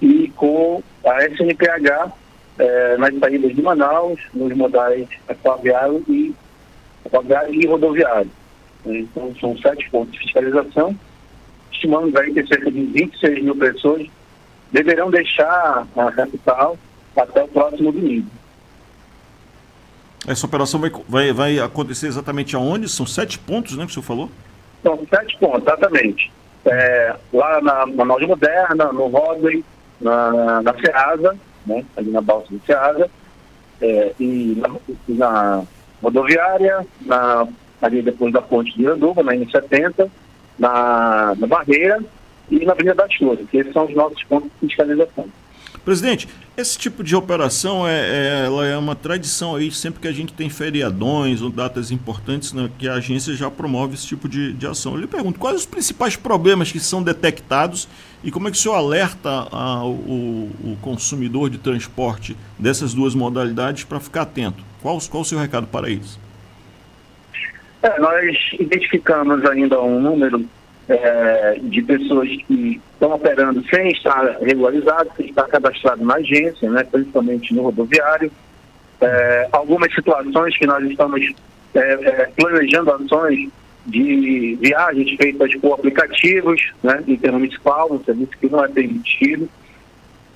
[0.00, 2.10] e com a SNPH
[2.58, 6.34] eh, nas saídas de Manaus, nos modais aquaviário e,
[7.04, 8.30] aquaviário e rodoviário.
[8.84, 10.96] Então, são sete pontos de fiscalização.
[11.72, 14.06] Estimamos aí que cerca de 26 mil pessoas
[14.72, 16.78] deverão deixar a capital
[17.16, 18.28] até o próximo domingo.
[20.26, 22.88] Essa operação vai, vai, vai acontecer exatamente aonde?
[22.88, 24.30] São sete pontos, né, que o senhor falou?
[24.82, 26.32] São sete pontos, exatamente.
[26.64, 29.64] É, lá na Manaus Moderna, no Rodway,
[30.00, 31.36] na, na Ceasa,
[31.66, 33.10] né, ali na Balsa do Ceasa,
[33.80, 34.76] é, e na,
[35.08, 35.64] na,
[36.02, 37.46] rodoviária, na,
[37.82, 40.08] ali depois da ponte de Iranduba, na N70,
[40.58, 42.02] na, na Barreira
[42.50, 45.26] e na Avenida das Flores, que esses são os nossos pontos de fiscalização.
[45.86, 50.12] Presidente, esse tipo de operação é, é, ela é uma tradição aí, sempre que a
[50.12, 54.52] gente tem feriadões ou datas importantes, né, que a agência já promove esse tipo de,
[54.52, 54.94] de ação.
[54.94, 57.88] Eu lhe pergunto, quais os principais problemas que são detectados
[58.24, 63.14] e como é que o senhor alerta a, o, o consumidor de transporte dessas duas
[63.14, 64.64] modalidades para ficar atento?
[64.82, 66.18] Qual, qual o seu recado para isso?
[67.80, 70.44] É, nós identificamos ainda um número
[70.88, 76.84] é, de pessoas que estão operando sem estar regularizado, sem estar cadastrado na agência, né,
[76.84, 78.30] principalmente no rodoviário.
[79.00, 81.34] É, algumas situações que nós estamos
[81.74, 83.48] é, é planejando ações
[83.86, 89.48] de viagens feitas por aplicativos, né, intermunicipal, um serviço que não é permitido,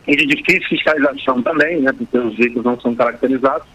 [0.06, 3.66] e de difícil fiscalização também, né, porque os veículos não são caracterizados.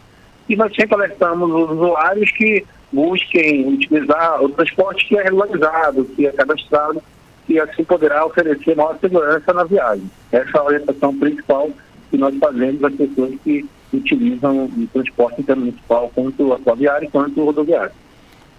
[0.47, 2.63] E nós sempre alertamos os usuários que
[2.95, 7.03] busquem utilizar o transporte que é regularizado, que é cadastrado,
[7.47, 10.09] e assim poderá oferecer maior segurança na viagem.
[10.31, 11.69] Essa é a orientação principal
[12.09, 17.91] que nós fazemos às pessoas que utilizam o transporte intermunicipal, tanto aquaviário quanto rodoviário.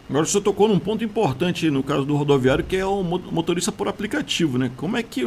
[0.09, 3.73] Agora o senhor tocou num ponto importante no caso do rodoviário, que é o motorista
[3.73, 4.71] por aplicativo, né?
[4.77, 5.27] Como é que,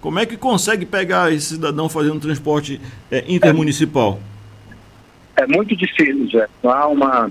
[0.00, 2.80] como é que consegue pegar esse cidadão fazendo transporte
[3.10, 4.18] é, intermunicipal?
[5.36, 6.48] É, é muito difícil, já.
[6.62, 7.30] Há uma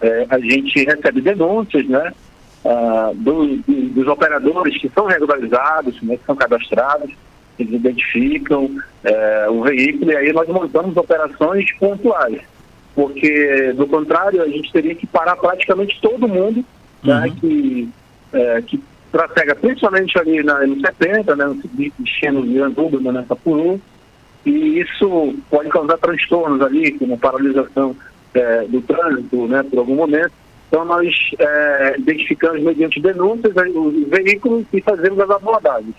[0.00, 2.12] é, a gente recebe denúncias, né,
[2.64, 3.56] uh, do,
[3.90, 7.10] dos operadores que são regularizados, né, que são cadastrados,
[7.58, 8.70] eles identificam
[9.04, 12.40] é, o veículo e aí nós montamos operações pontuais,
[12.94, 16.64] porque do contrário a gente teria que parar praticamente todo mundo
[17.02, 17.20] né, uhum.
[17.20, 17.88] né, que,
[18.32, 18.82] é, que
[19.12, 21.54] trafega principalmente ali na M70, né, no
[21.98, 23.80] destino de Anduba, né, nessa Puru,
[24.46, 27.94] e isso pode causar transtornos ali, como paralisação
[28.34, 30.32] é, do trânsito, né, por algum momento.
[30.68, 35.94] Então, nós é, identificamos, mediante denúncias, os veículos e fazemos as abordagens.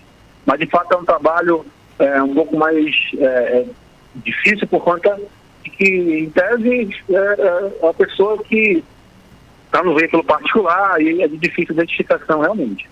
[0.46, 1.64] Mas, de fato, é um trabalho
[1.98, 3.66] é um pouco mais é, é
[4.16, 5.18] difícil por conta
[5.62, 8.82] de que, em tese, é, é a pessoa que
[9.66, 12.88] está no veículo particular e é de difícil identificação realmente.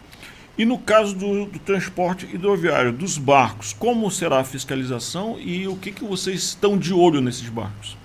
[0.56, 5.76] E no caso do, do, transporte hidroviário, dos barcos, como será a fiscalização e o
[5.76, 7.96] que, que vocês estão de olho nesses barcos?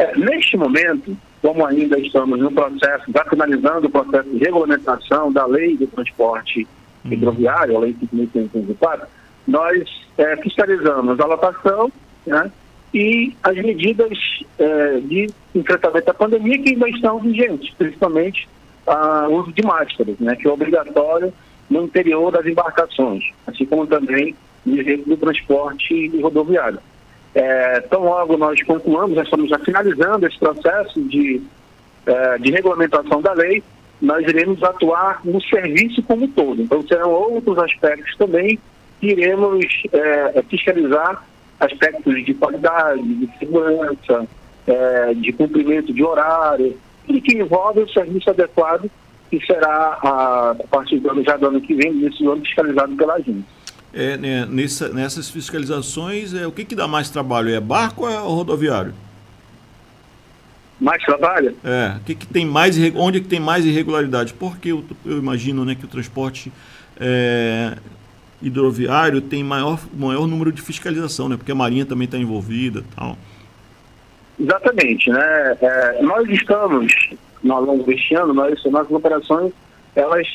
[0.00, 5.44] É, neste momento, como ainda estamos no processo, já finalizando o processo de regulamentação da
[5.44, 6.66] lei do transporte
[7.04, 7.12] uhum.
[7.12, 9.02] hidroviário, a lei 5.504,
[9.46, 11.92] nós é, fiscalizamos a lotação
[12.26, 12.50] né,
[12.94, 14.18] e as medidas
[14.58, 18.48] é, de enfrentamento à pandemia que ainda estão vigentes, principalmente
[19.28, 21.30] o uso de máscaras, né, que é obrigatório
[21.68, 24.34] no interior das embarcações, assim como também
[24.64, 26.80] no direito do transporte rodoviário.
[27.34, 31.40] É, tão logo nós concluamos, nós estamos já finalizando esse processo de,
[32.06, 33.62] é, de regulamentação da lei,
[34.00, 36.62] nós iremos atuar no serviço como um todo.
[36.62, 38.58] Então, serão outros aspectos também
[39.00, 41.24] que iremos é, fiscalizar
[41.58, 44.26] aspectos de qualidade, de segurança,
[44.66, 46.76] é, de cumprimento de horário,
[47.06, 48.90] tudo que envolve o serviço adequado
[49.30, 52.96] que será a, a partir do ano, já do ano que vem, nesse ano fiscalizado
[52.96, 53.59] pela agência.
[53.92, 57.52] É, né, nessa, nessas fiscalizações, é, o que, que dá mais trabalho?
[57.52, 58.94] É barco ou é rodoviário?
[60.80, 61.56] Mais trabalho?
[61.64, 64.32] É, o que, que tem mais, onde é que tem mais irregularidade?
[64.32, 66.52] Porque eu, eu imagino né, que o transporte
[66.98, 67.76] é,
[68.42, 71.36] hidroviário tem maior, maior número de fiscalização, né?
[71.36, 73.16] Porque a Marinha também está envolvida tal.
[74.38, 75.56] Exatamente, né?
[75.60, 76.92] É, nós estamos,
[77.48, 79.52] ao longo deste ano, nós, nossas operações,
[79.94, 80.26] elas,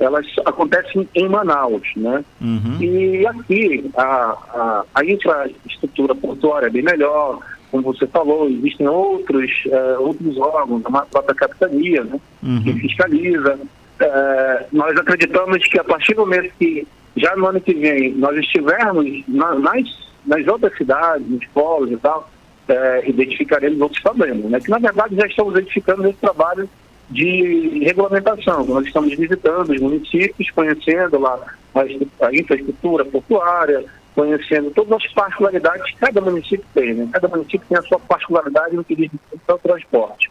[0.00, 2.24] elas acontecem em Manaus, né?
[2.40, 2.78] Uhum.
[2.80, 7.38] E aqui a, a, a, infraestrutura portuária é bem melhor,
[7.70, 12.18] como você falou, existem outros, é, outros órgãos, a própria capitania, né?
[12.42, 12.62] Uhum.
[12.62, 13.60] Que fiscaliza.
[14.00, 16.86] É, nós acreditamos que a partir do momento que,
[17.16, 19.84] já no ano que vem, nós estivermos na, nas,
[20.26, 22.30] nas outras cidades, nos polos e tal,
[22.66, 24.60] é, identificaremos outros problemas, né?
[24.60, 26.68] que na verdade já estamos identificando esse trabalho
[27.10, 28.64] de regulamentação.
[28.64, 31.38] Nós estamos visitando os municípios, conhecendo lá
[31.74, 33.84] a, a infraestrutura portuária,
[34.14, 36.94] conhecendo todas as particularidades que cada município tem.
[36.94, 37.08] Né?
[37.12, 40.30] Cada município tem a sua particularidade no que diz respeito ao transporte.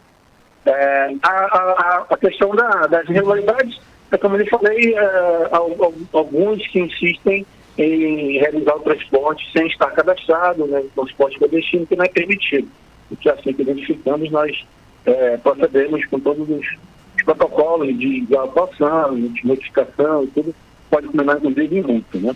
[0.65, 3.79] É, a, a, a, questão da, das irregularidades,
[4.11, 5.49] é como eu falei, é,
[6.13, 7.45] alguns que insistem
[7.77, 12.67] em realizar o transporte sem estar cadastrado, né, o transporte clandestino, que não é permitido.
[13.09, 14.65] E que assim que identificamos, nós
[15.05, 16.65] é, procedemos com todos os,
[17.17, 20.53] os protocolos de, de atuação, de notificação tudo,
[20.89, 22.35] pode combinar inclusive em multa, né?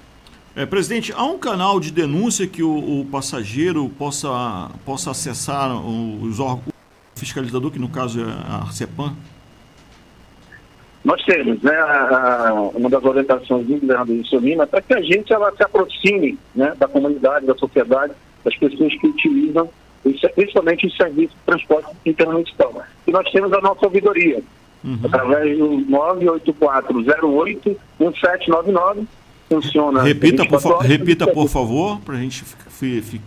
[0.55, 6.39] É, presidente, há um canal de denúncia que o, o passageiro possa, possa acessar os
[6.39, 6.68] órgãos,
[7.16, 9.16] o fiscalizador, que no caso é a Arcepan?
[11.03, 15.34] Nós temos, né, a, uma das orientações do governador de Solina para que a gente
[15.34, 19.68] ela se aproxime né, da comunidade, da sociedade, das pessoas que utilizam,
[20.36, 22.84] principalmente os serviços de transporte intermunicipal.
[23.08, 24.41] E nós temos a nossa ouvidoria,
[24.84, 24.99] uhum.
[25.04, 25.86] através do
[27.99, 29.06] 98408-1799,
[29.49, 30.04] funciona...
[30.04, 32.43] Repita, por, fa repita por favor, para a gente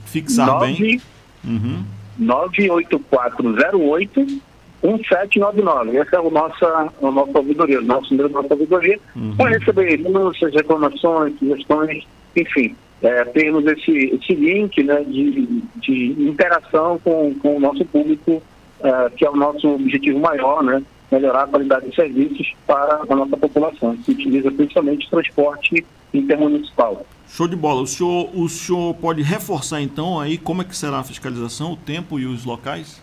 [0.06, 1.00] fixar 9, bem.
[1.44, 1.84] Uhum.
[2.18, 4.42] 98408
[4.82, 5.96] 1799.
[5.96, 9.34] Essa é a nossa, a nossa ouvidoria, o nosso número da nossa ouvidoria, uhum.
[9.36, 12.06] para receber denúncias, reclamações, sugestões,
[12.36, 18.42] enfim, é, termos esse, esse link né, de, de interação com, com o nosso público,
[18.82, 20.82] é, que é o nosso objetivo maior, né?
[21.10, 27.06] Melhorar a qualidade de serviços para a nossa população, que utiliza principalmente transporte intermunicipal.
[27.28, 27.82] Show de bola.
[27.82, 31.76] O senhor, o senhor pode reforçar então aí como é que será a fiscalização, o
[31.76, 33.00] tempo e os locais?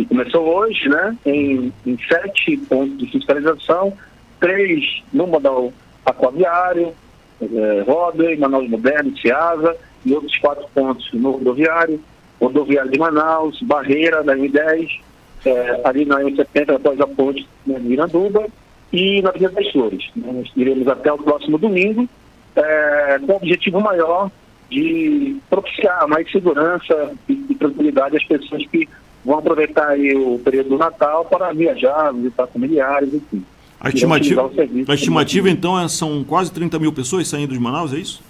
[0.00, 3.92] que começou hoje, né, em, em sete pontos de fiscalização,
[4.38, 5.72] três no modal
[6.04, 6.94] aquaviário,
[7.42, 12.00] é, Roda, Manaus Moderno, Ciasa, e outros quatro pontos no rodoviário,
[12.40, 15.00] rodoviário de Manaus, Barreira, da M10,
[15.44, 18.46] é, ali na M70, após a ponte né, Miranduba,
[18.92, 20.10] e na Avenida das Flores.
[20.16, 22.08] Né, nós iremos até o próximo domingo,
[22.56, 24.30] é, com o objetivo maior
[24.70, 28.88] de propiciar mais segurança e, e tranquilidade às pessoas que
[29.24, 33.44] vão aproveitar o período do Natal para viajar, visitar familiares, enfim.
[33.80, 34.50] A estimativa,
[34.88, 38.22] a estimativa então, é, são quase 30 mil pessoas saindo de Manaus, é isso?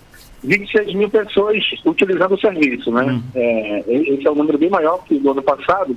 [0.45, 3.03] 26 mil pessoas utilizando o serviço, né?
[3.03, 3.23] Hum.
[3.35, 5.97] É, esse é um número bem maior que do ano passado,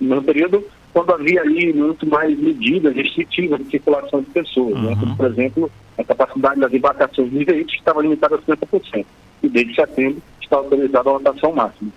[0.00, 4.80] no período quando havia ali muito mais medidas restritivas de circulação de pessoas, né?
[4.80, 4.90] uhum.
[4.90, 4.96] né?
[4.98, 9.06] Como, por exemplo, a capacidade das embarcações de veículos estava limitada a 50%,
[9.42, 11.90] e desde setembro está autorizada a lotação máxima.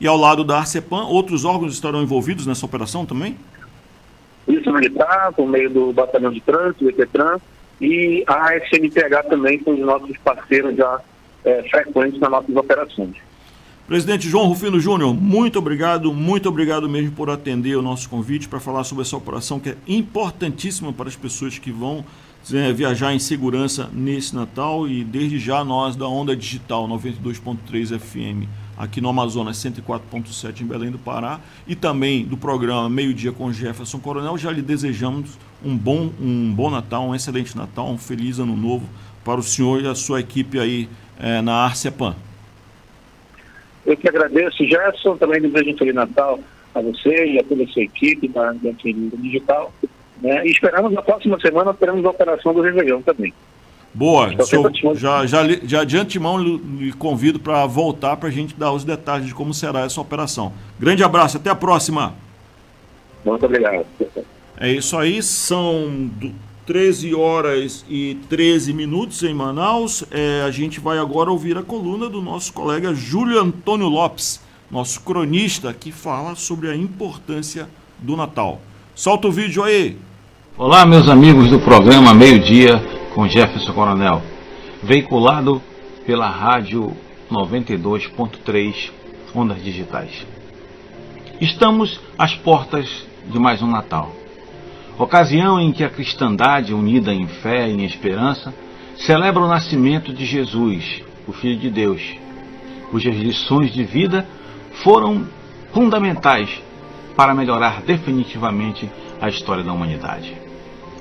[0.00, 3.36] E ao lado da Arcepan, outros órgãos estarão envolvidos nessa operação também?
[4.46, 7.38] Polícia Militar, por meio do Batalhão de Trânsito, do EPTRAN,
[7.80, 11.00] e a SMTH também são os nossos parceiros já
[11.44, 13.16] é, frequentes nas nossas operações.
[13.86, 18.60] Presidente João Rufino Júnior, muito obrigado, muito obrigado mesmo por atender o nosso convite para
[18.60, 22.04] falar sobre essa operação que é importantíssima para as pessoas que vão
[22.52, 28.48] é, viajar em segurança nesse Natal e desde já nós da Onda Digital 92.3 FM
[28.80, 33.52] aqui no Amazonas 104.7 em Belém do Pará e também do programa Meio Dia com
[33.52, 38.38] Jefferson Coronel, já lhe desejamos um bom, um bom Natal, um excelente Natal, um feliz
[38.38, 38.88] ano novo
[39.22, 40.88] para o senhor e a sua equipe aí
[41.20, 42.16] é, na Arcepan.
[43.84, 46.40] Eu que agradeço, Gerson, também desejo um Feliz Natal
[46.74, 49.74] a você e a toda a sua equipe da, da Digital.
[50.22, 50.46] Né?
[50.46, 53.34] E esperamos na próxima semana teremos a operação do Réveillon também.
[53.92, 58.70] Boa, senhor, já, já, já de antemão lhe convido para voltar para a gente dar
[58.72, 60.52] os detalhes de como será essa operação.
[60.78, 62.14] Grande abraço, até a próxima.
[63.24, 63.84] Muito obrigado.
[64.56, 66.08] É isso aí, são
[66.66, 70.04] 13 horas e 13 minutos em Manaus.
[70.12, 75.00] É, a gente vai agora ouvir a coluna do nosso colega Júlio Antônio Lopes, nosso
[75.00, 77.68] cronista, que fala sobre a importância
[77.98, 78.60] do Natal.
[78.94, 79.96] Solta o vídeo aí.
[80.56, 84.22] Olá, meus amigos do programa Meio Dia com Jefferson Coronel,
[84.82, 85.60] veiculado
[86.06, 86.96] pela rádio
[87.30, 88.90] 92.3
[89.34, 90.26] Ondas Digitais.
[91.40, 94.20] Estamos às portas de mais um Natal
[95.02, 98.52] ocasião em que a cristandade, unida em fé e em esperança,
[98.96, 102.02] celebra o nascimento de Jesus, o Filho de Deus,
[102.90, 104.26] cujas lições de vida
[104.82, 105.26] foram
[105.72, 106.50] fundamentais
[107.16, 108.90] para melhorar definitivamente
[109.20, 110.34] a história da humanidade.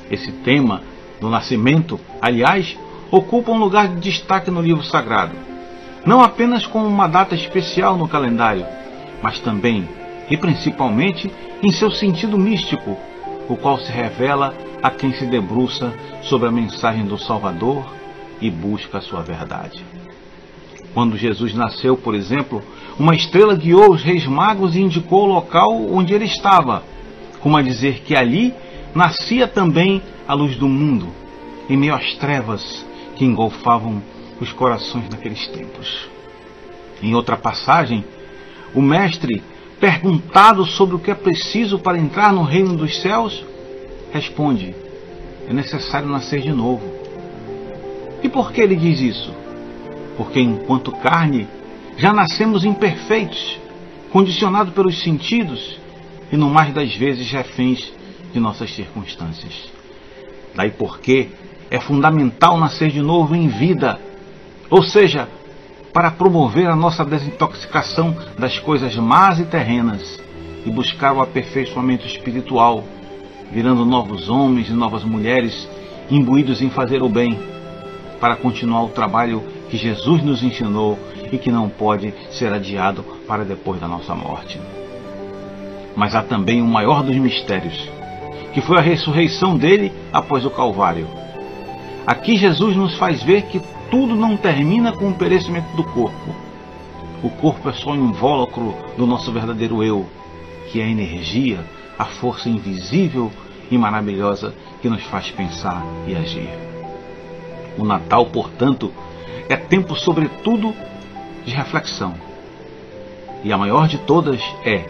[0.10, 0.82] Esse tema
[1.20, 2.78] do nascimento, aliás,
[3.12, 5.36] ocupa um lugar de destaque no livro sagrado,
[6.06, 8.66] não apenas como uma data especial no calendário,
[9.22, 9.88] mas também
[10.30, 11.32] e principalmente
[11.64, 12.98] em seu sentido místico
[13.48, 15.94] o qual se revela a quem se debruça
[16.24, 17.84] sobre a mensagem do Salvador
[18.40, 19.84] e busca a sua verdade.
[20.94, 22.64] Quando Jesus nasceu, por exemplo,
[22.98, 26.84] uma estrela guiou os reis magos e indicou o local onde ele estava,
[27.40, 28.54] como a dizer que ali
[28.94, 31.08] nascia também a luz do mundo,
[31.68, 32.86] em meio às trevas
[33.18, 34.00] que engolfavam
[34.40, 36.08] os corações naqueles tempos.
[37.02, 38.06] Em outra passagem,
[38.74, 39.44] o Mestre
[39.80, 43.46] Perguntado sobre o que é preciso para entrar no reino dos céus,
[44.12, 44.76] responde:
[45.48, 46.84] é necessário nascer de novo.
[48.22, 49.34] E por que ele diz isso?
[50.18, 51.48] Porque enquanto carne,
[51.98, 53.58] já nascemos imperfeitos,
[54.12, 55.80] condicionados pelos sentidos
[56.30, 57.94] e, no mais das vezes, reféns
[58.34, 59.79] de nossas circunstâncias.
[60.56, 61.30] Daí porque
[61.70, 64.00] é fundamental nascer de novo em vida,
[64.70, 65.28] ou seja,
[65.94, 70.20] para promover a nossa desintoxicação das coisas más e terrenas
[70.66, 72.84] e buscar o aperfeiçoamento espiritual,
[73.52, 75.68] virando novos homens e novas mulheres
[76.10, 77.38] imbuídos em fazer o bem,
[78.20, 80.98] para continuar o trabalho que Jesus nos ensinou
[81.32, 84.60] e que não pode ser adiado para depois da nossa morte.
[85.96, 87.90] Mas há também o maior dos mistérios,
[88.54, 91.08] que foi a ressurreição dele após o Calvário.
[92.06, 96.36] Aqui Jesus nos faz ver que tudo não termina com o perecimento do corpo.
[97.22, 100.06] O corpo é só um invólucro do nosso verdadeiro eu,
[100.72, 101.60] que é a energia,
[101.98, 103.32] a força invisível
[103.70, 106.50] e maravilhosa que nos faz pensar e agir.
[107.78, 108.92] O Natal, portanto,
[109.48, 110.74] é tempo, sobretudo,
[111.46, 112.14] de reflexão.
[113.44, 114.86] E a maior de todas é: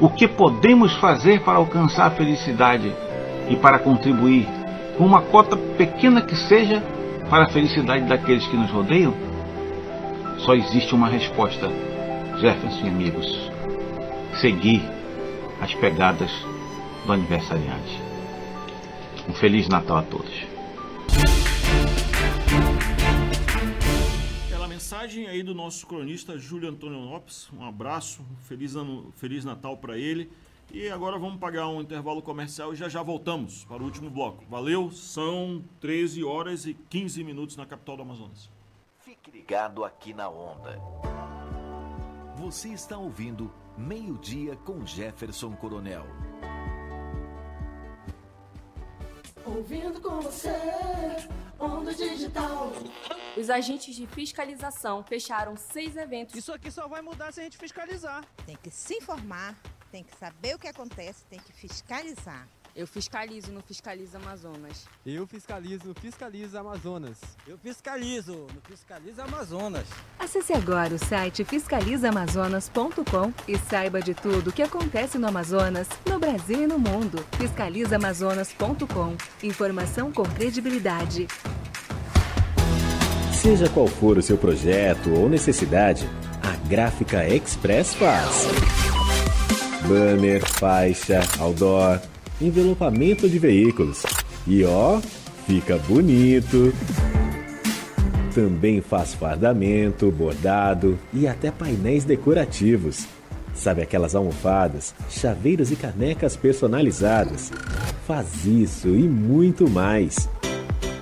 [0.00, 2.92] o que podemos fazer para alcançar a felicidade
[3.48, 4.46] e para contribuir,
[4.96, 6.82] com uma cota pequena que seja,
[7.28, 9.14] para a felicidade daqueles que nos rodeiam?
[10.38, 11.68] Só existe uma resposta,
[12.38, 13.50] Jefferson e amigos:
[14.40, 14.82] seguir
[15.60, 16.30] as pegadas
[17.04, 18.00] do aniversariante.
[19.28, 20.47] Um Feliz Natal a todos.
[24.88, 29.98] Mensagem aí do nosso cronista Júlio Antônio Lopes, um abraço, feliz, ano, feliz Natal para
[29.98, 30.32] ele.
[30.72, 34.46] E agora vamos pagar um intervalo comercial e já já voltamos para o último bloco.
[34.48, 38.48] Valeu, são 13 horas e 15 minutos na capital do Amazonas.
[39.00, 40.80] Fique ligado aqui na Onda.
[42.36, 46.06] Você está ouvindo Meio-Dia com Jefferson Coronel.
[49.46, 50.50] Ouvindo com você,
[51.58, 52.72] Onda Digital.
[53.36, 56.34] Os agentes de fiscalização fecharam seis eventos.
[56.34, 58.24] Isso aqui só vai mudar se a gente fiscalizar.
[58.46, 59.54] Tem que se informar
[59.90, 62.46] tem que saber o que acontece, tem que fiscalizar.
[62.78, 64.86] Eu fiscalizo no Fiscaliza Amazonas.
[65.04, 67.18] Eu fiscalizo no Fiscaliza Amazonas.
[67.44, 69.84] Eu fiscalizo no Fiscaliza Amazonas.
[70.16, 76.20] Acesse agora o site fiscalizaamazonas.com e saiba de tudo o que acontece no Amazonas, no
[76.20, 77.18] Brasil e no mundo.
[77.36, 79.16] Fiscalizaamazonas.com.
[79.42, 81.26] Informação com credibilidade.
[83.32, 86.08] Seja qual for o seu projeto ou necessidade,
[86.40, 88.46] a Gráfica Express faz.
[89.88, 92.00] Banner, faixa, outdoor
[92.40, 94.02] envelopamento de veículos.
[94.46, 94.98] E ó,
[95.46, 96.72] fica bonito.
[98.34, 103.06] Também faz fardamento, bordado e até painéis decorativos.
[103.54, 107.50] Sabe aquelas almofadas, chaveiros e canecas personalizadas?
[108.06, 110.28] Faz isso e muito mais.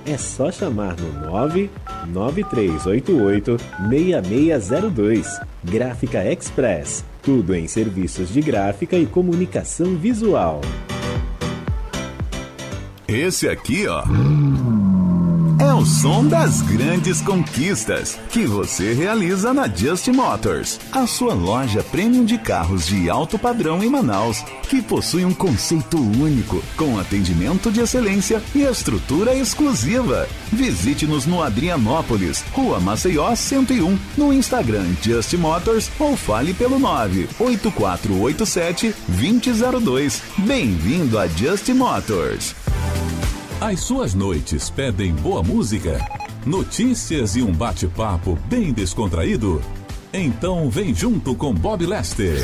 [0.06, 3.58] É só chamar no 99388
[3.90, 5.40] 6602.
[5.64, 7.04] Gráfica Express.
[7.22, 10.62] Tudo em serviços de gráfica e comunicação visual.
[13.08, 14.02] Esse aqui, ó.
[15.60, 21.84] É o som das grandes conquistas que você realiza na Just Motors, a sua loja
[21.84, 27.70] premium de carros de alto padrão em Manaus, que possui um conceito único, com atendimento
[27.70, 30.28] de excelência e estrutura exclusiva.
[30.52, 40.22] Visite-nos no Adrianópolis, Rua Maceió 101, no Instagram Just Motors ou fale pelo 98487 2002.
[40.38, 42.54] Bem-vindo a Just Motors.
[43.60, 45.98] As suas noites pedem boa música,
[46.44, 49.62] notícias e um bate-papo bem descontraído?
[50.12, 52.38] Então vem junto com Bob Lester.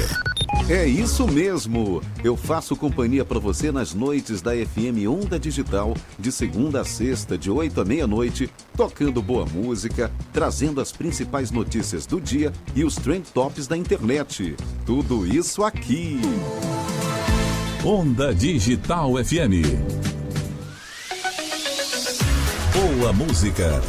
[0.71, 2.01] É isso mesmo!
[2.25, 7.37] Eu faço companhia para você nas noites da FM Onda Digital, de segunda a sexta,
[7.37, 12.95] de 8 à meia-noite, tocando boa música, trazendo as principais notícias do dia e os
[12.95, 14.57] trend tops da internet.
[14.87, 16.19] Tudo isso aqui.
[17.85, 20.12] Onda Digital FM
[22.99, 23.81] boa música,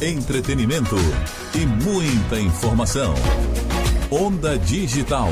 [0.00, 0.96] entretenimento
[1.54, 3.14] e muita informação.
[4.10, 5.30] Onda Digital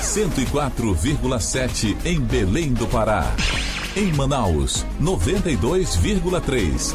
[0.00, 3.34] 104,7 em Belém do Pará.
[3.96, 6.94] Em Manaus 92,3.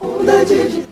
[0.00, 0.82] Onda Digital.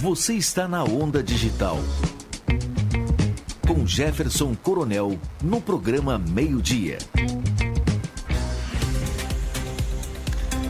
[0.00, 1.78] Você está na Onda Digital
[3.66, 6.98] com Jefferson Coronel no programa Meio Dia.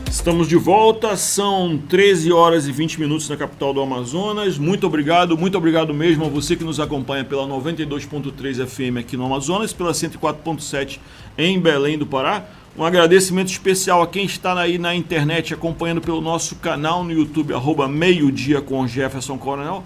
[0.09, 4.57] Estamos de volta, são 13 horas e 20 minutos na capital do Amazonas.
[4.57, 9.25] Muito obrigado, muito obrigado mesmo a você que nos acompanha pela 92.3 FM aqui no
[9.25, 10.99] Amazonas, pela 104.7
[11.37, 12.45] em Belém do Pará.
[12.75, 17.53] Um agradecimento especial a quem está aí na internet acompanhando pelo nosso canal no YouTube,
[17.53, 19.83] arroba meio-dia com Jefferson Coronel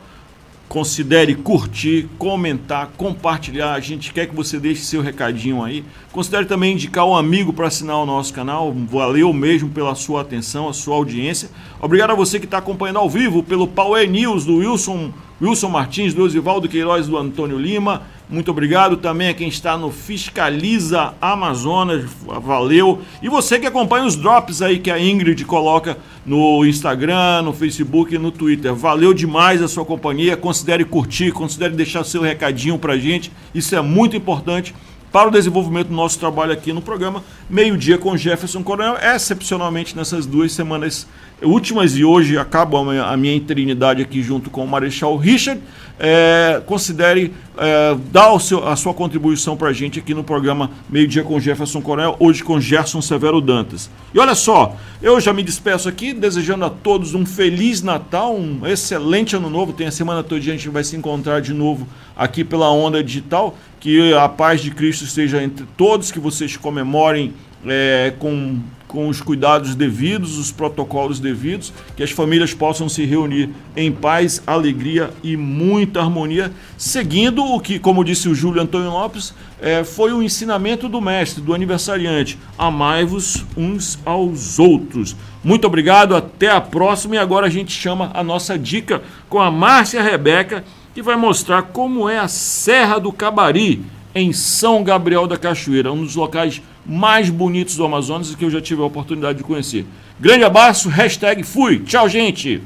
[0.72, 3.74] considere curtir, comentar, compartilhar.
[3.74, 5.84] A gente quer que você deixe seu recadinho aí.
[6.14, 8.74] Considere também indicar um amigo para assinar o nosso canal.
[8.90, 11.50] Valeu mesmo pela sua atenção, a sua audiência.
[11.82, 15.12] Obrigado a você que está acompanhando ao vivo pelo Power News do Wilson,
[15.42, 18.04] Wilson Martins, do Osivaldo Queiroz, do Antônio Lima.
[18.30, 22.06] Muito obrigado também a quem está no Fiscaliza Amazonas,
[22.44, 23.02] valeu.
[23.24, 28.14] E você que acompanha os drops aí que a Ingrid coloca no Instagram, no Facebook
[28.14, 28.76] e no Twitter.
[28.76, 30.38] Valeu demais a sua companhia.
[30.38, 33.32] Considere curtir, considere deixar seu recadinho pra gente.
[33.54, 34.76] Isso é muito importante
[35.12, 40.26] para o desenvolvimento do nosso trabalho aqui no programa Meio-Dia com Jefferson Coronel, excepcionalmente nessas
[40.26, 41.06] duas semanas
[41.42, 45.62] últimas e hoje acaba a minha eternidade aqui junto com o Marechal Richard.
[46.04, 51.08] É, considere é, dar seu, a sua contribuição para a gente aqui no programa Meio
[51.08, 53.90] Dia com Jefferson Coronel, hoje com Gerson Severo Dantas.
[54.12, 58.66] E olha só, eu já me despeço aqui, desejando a todos um Feliz Natal, um
[58.66, 59.74] excelente Ano Novo.
[59.74, 63.56] Tem a semana toda a gente vai se encontrar de novo aqui pela Onda Digital.
[63.80, 67.34] Que a paz de Cristo esteja entre todos, que vocês comemorem
[67.66, 68.60] é, com
[68.92, 74.44] com os cuidados devidos, os protocolos devidos, que as famílias possam se reunir em paz,
[74.46, 80.12] alegria e muita harmonia, seguindo o que, como disse o Júlio Antônio Lopes, é, foi
[80.12, 85.16] o ensinamento do mestre, do aniversariante: amai-vos uns aos outros.
[85.42, 87.16] Muito obrigado, até a próxima.
[87.16, 91.62] E agora a gente chama a nossa dica com a Márcia Rebeca, que vai mostrar
[91.62, 93.82] como é a Serra do Cabari,
[94.14, 98.62] em São Gabriel da Cachoeira, um dos locais mais bonitos do Amazonas que eu já
[98.62, 99.86] tive a oportunidade de conhecer.
[100.20, 101.80] Grande abraço, hashtag fui.
[101.80, 102.62] Tchau, gente!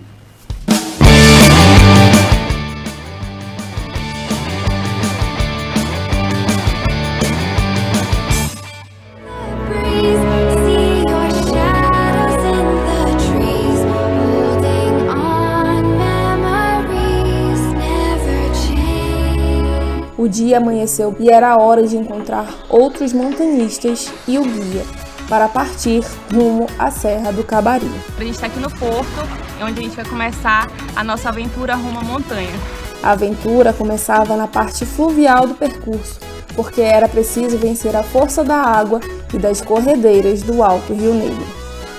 [20.46, 24.84] Dia amanheceu e era hora de encontrar outros montanhistas e o guia
[25.28, 27.89] para partir rumo à Serra do Cabari.
[28.16, 29.28] A gente está aqui no Porto,
[29.60, 32.54] onde a gente vai começar a nossa aventura rumo à montanha.
[33.02, 36.20] A aventura começava na parte fluvial do percurso,
[36.56, 39.00] porque era preciso vencer a força da água
[39.34, 41.46] e das corredeiras do Alto Rio Negro.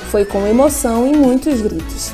[0.09, 2.13] Foi com emoção e muitos gritos.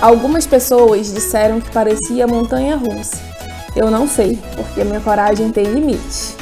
[0.00, 3.31] Algumas pessoas disseram que parecia montanha russa.
[3.74, 6.36] Eu não sei, porque minha coragem tem limites.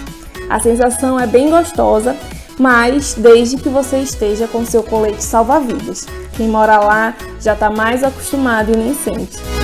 [0.48, 2.16] A sensação é bem gostosa,
[2.58, 6.06] mas desde que você esteja com seu colete salva-vidas.
[6.36, 9.59] Quem mora lá já está mais acostumado e nem sente.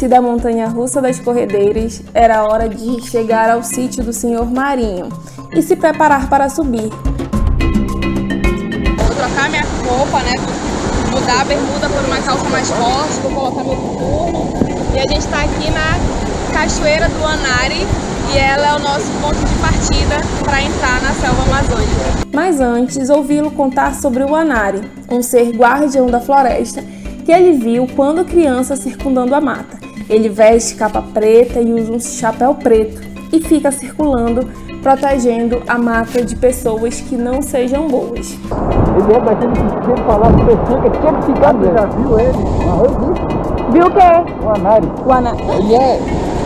[0.00, 5.10] Vencida a montanha russa das corredeiras, era hora de chegar ao sítio do senhor Marinho
[5.54, 6.88] e se preparar para subir.
[8.96, 10.32] Vou trocar minha roupa, né?
[11.10, 14.48] Mudar a bermuda por uma calça mais forte, vou colocar meu coturno.
[14.94, 15.98] E a gente está aqui na
[16.54, 17.86] Cachoeira do Anari
[18.32, 22.26] e ela é o nosso ponto de partida para entrar na selva amazônica.
[22.32, 24.80] Mas antes, ouvi-lo contar sobre o Anari,
[25.10, 26.82] um ser guardião da floresta
[27.22, 29.89] que ele viu quando criança circundando a mata.
[30.10, 33.00] Ele veste capa preta e usa um chapéu preto
[33.32, 34.44] e fica circulando,
[34.82, 38.36] protegendo a mata de pessoas que não sejam boas.
[38.96, 42.18] Ele é daquele que sempre falava que pessoa que tinha que ficar Você já viu
[42.18, 42.38] ele?
[42.66, 43.72] Ah, eu vi.
[43.72, 44.44] Viu o quê?
[44.44, 44.88] O Anari.
[45.06, 45.30] O Ana...
[45.56, 46.00] Ele é,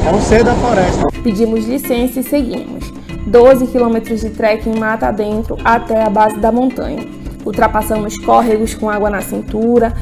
[0.07, 1.07] é um ser da floresta.
[1.23, 2.93] Pedimos licença e seguimos.
[3.27, 7.03] 12 quilômetros de trekking mata adentro até a base da montanha.
[7.47, 9.95] Ultrapassamos córregos com água na cintura,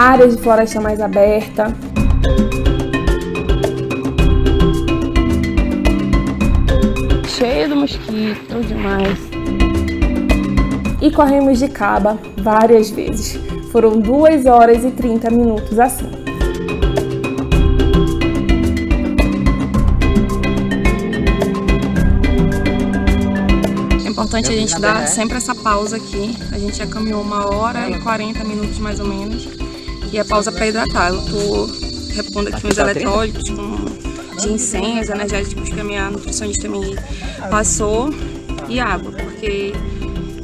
[0.00, 1.76] áreas de floresta mais aberta.
[7.28, 9.18] Cheio de mosquito demais.
[11.02, 13.38] E corremos de caba várias vezes.
[13.70, 16.10] Foram 2 horas e 30 minutos assim.
[24.02, 26.34] É importante a gente dar sempre essa pausa aqui.
[26.52, 29.59] A gente já caminhou uma hora e 40 minutos mais ou menos.
[30.12, 31.12] E a pausa para hidratar.
[31.12, 31.66] Eu tô
[32.14, 36.96] repondo aqui uns eletrólitos com ginseng, os energéticos que a minha nutricionista me
[37.50, 38.10] passou
[38.68, 39.72] e água, porque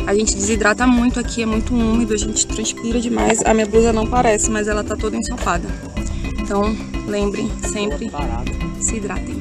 [0.06, 3.44] a gente desidrata muito aqui, é muito úmido, a gente transpira demais.
[3.44, 5.68] A minha blusa não parece, mas ela tá toda ensopada.
[6.38, 6.62] Então,
[7.06, 8.10] lembrem sempre,
[8.80, 9.35] se hidratem.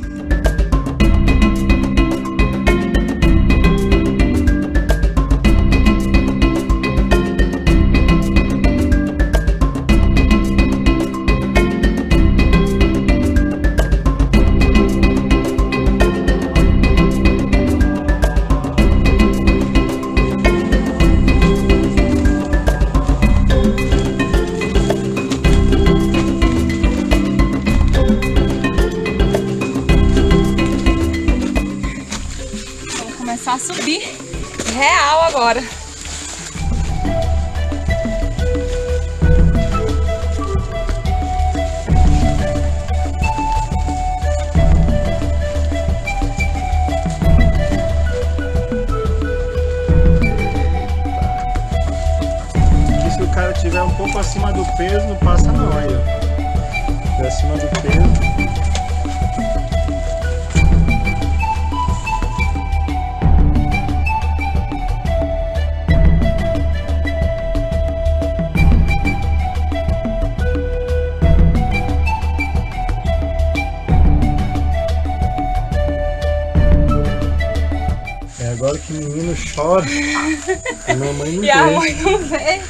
[79.80, 82.62] A mamãe não E a mãe não vê.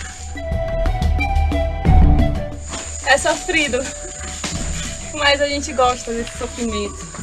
[3.05, 3.79] É sofrido.
[5.13, 7.15] Mas a gente gosta desse sofrimento.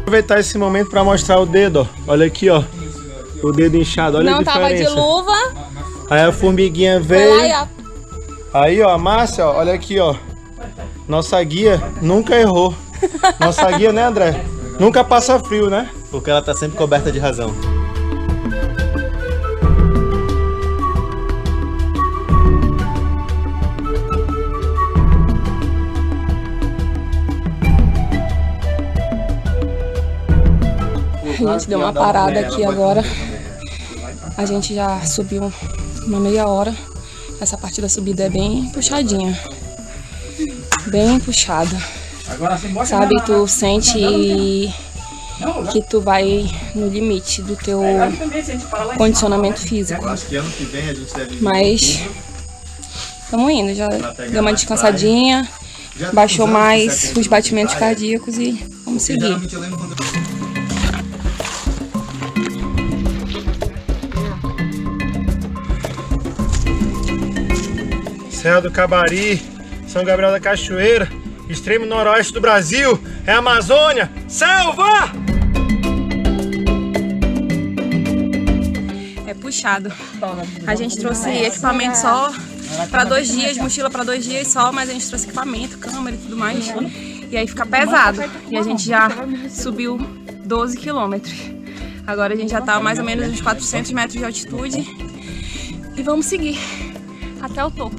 [0.00, 2.12] Aproveitar esse momento para mostrar o dedo, ó.
[2.12, 2.62] Olha aqui, ó.
[3.42, 4.94] O dedo inchado, olha não a tava de diferença.
[4.94, 5.32] luva.
[6.08, 7.54] Aí a formiguinha lá veio.
[7.54, 7.66] ó.
[8.54, 10.14] Aí, ó, a Márcia, ó, olha aqui, ó.
[11.08, 12.74] Nossa guia nunca errou.
[13.40, 14.44] Nossa guia, né, André?
[14.78, 15.90] Nunca passa frio, né?
[16.10, 17.52] Porque ela tá sempre coberta de razão.
[31.62, 33.02] gente deu uma parada aqui agora.
[34.36, 35.52] A gente já subiu
[36.06, 36.74] uma meia hora.
[37.40, 39.38] Essa parte da subida é bem puxadinha.
[40.86, 41.76] Bem puxada.
[42.86, 43.98] Sabe, tu sente
[45.72, 47.82] que tu vai no limite do teu
[48.96, 50.02] condicionamento físico.
[51.40, 52.00] Mas
[53.24, 55.48] estamos indo, já deu uma descansadinha,
[56.12, 58.52] baixou mais os batimentos cardíacos e
[58.84, 59.36] vamos seguir.
[68.42, 69.40] Serra do Cabari,
[69.86, 71.08] São Gabriel da Cachoeira,
[71.48, 75.12] extremo noroeste do Brasil, é Amazônia, selva!
[79.28, 79.92] É puxado.
[80.66, 82.32] A gente trouxe equipamento só
[82.90, 86.18] para dois dias, mochila para dois dias só, mas a gente trouxe equipamento, câmera e
[86.18, 86.66] tudo mais.
[87.30, 88.24] E aí fica pesado.
[88.50, 89.08] E a gente já
[89.48, 89.98] subiu
[90.44, 91.38] 12 quilômetros.
[92.04, 94.84] Agora a gente já tá a mais ou menos uns 400 metros de altitude.
[95.96, 96.58] E vamos seguir
[97.42, 97.96] até o topo.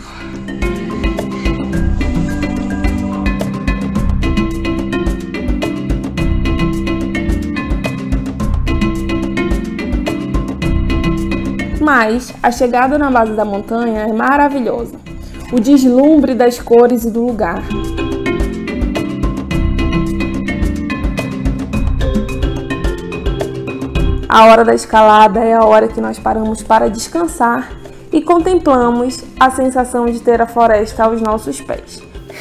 [11.81, 14.95] Mas a chegada na base da montanha é maravilhosa.
[15.51, 17.61] O deslumbre das cores e do lugar.
[24.29, 27.82] A hora da escalada é a hora que nós paramos para descansar
[28.13, 31.99] e contemplamos a sensação de ter a floresta aos nossos pés.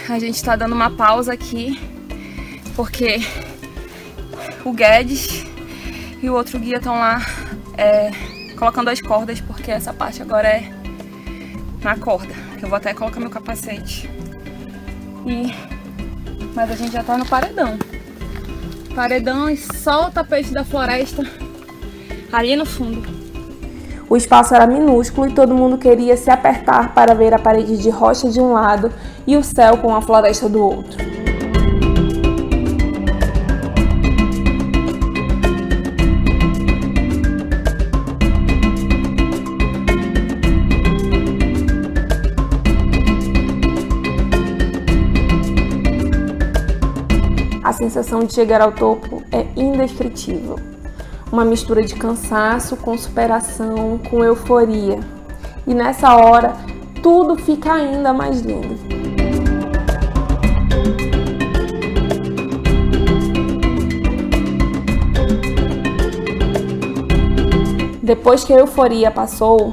[0.08, 1.80] A gente está dando uma pausa aqui
[2.76, 3.20] porque
[4.64, 5.46] o Guedes
[6.22, 7.24] e o outro guia estão lá
[7.78, 8.10] é,
[8.58, 10.70] colocando as cordas porque essa parte agora é
[11.82, 12.34] na corda.
[12.60, 14.08] Eu vou até colocar meu capacete.
[15.26, 15.72] E
[16.54, 17.78] mas a gente já tá no paredão.
[18.94, 21.22] Paredão e só o tapete da floresta
[22.30, 23.21] ali no fundo.
[24.12, 27.88] O espaço era minúsculo e todo mundo queria se apertar para ver a parede de
[27.88, 28.92] rocha de um lado
[29.26, 31.02] e o céu com a floresta do outro.
[47.64, 50.71] A sensação de chegar ao topo é indescritível.
[51.32, 55.00] Uma mistura de cansaço com superação, com euforia.
[55.66, 56.54] E nessa hora,
[57.02, 58.78] tudo fica ainda mais lindo.
[68.02, 69.72] Depois que a euforia passou,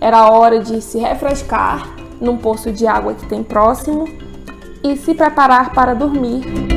[0.00, 1.88] era hora de se refrescar
[2.20, 4.08] num poço de água que tem próximo
[4.82, 6.75] e se preparar para dormir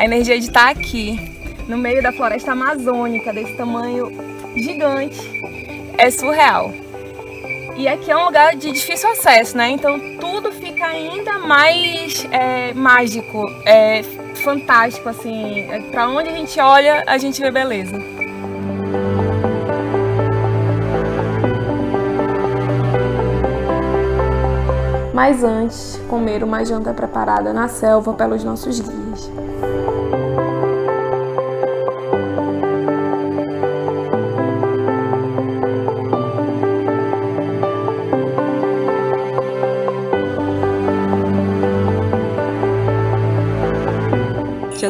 [0.00, 1.20] A energia de estar aqui,
[1.68, 4.10] no meio da floresta amazônica, desse tamanho
[4.56, 5.20] gigante,
[5.98, 6.72] é surreal.
[7.76, 9.68] E aqui é um lugar de difícil acesso, né?
[9.68, 14.02] Então tudo fica ainda mais é, mágico, é,
[14.42, 15.70] fantástico, assim.
[15.70, 17.98] É, Para onde a gente olha, a gente vê beleza.
[25.12, 29.09] Mas antes, comer uma janta preparada na selva pelos nossos guias.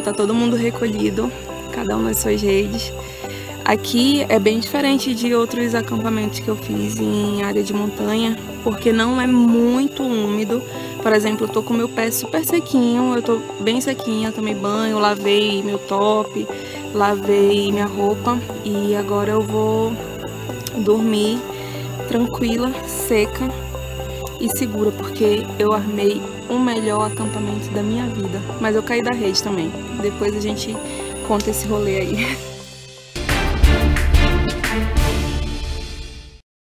[0.03, 1.31] Tá todo mundo recolhido,
[1.71, 2.91] cada um nas suas redes.
[3.63, 8.91] Aqui é bem diferente de outros acampamentos que eu fiz em área de montanha, porque
[8.91, 10.61] não é muito úmido.
[11.03, 14.97] Por exemplo, eu tô com meu pé super sequinho, eu tô bem sequinha, tomei banho,
[14.97, 16.47] lavei meu top,
[16.93, 19.93] lavei minha roupa e agora eu vou
[20.77, 21.39] dormir
[22.07, 23.47] tranquila, seca
[24.39, 26.19] e segura, porque eu armei
[26.51, 28.41] o melhor acampamento da minha vida.
[28.59, 29.71] Mas eu caí da rede também.
[30.01, 30.75] Depois a gente
[31.27, 32.37] conta esse rolê aí.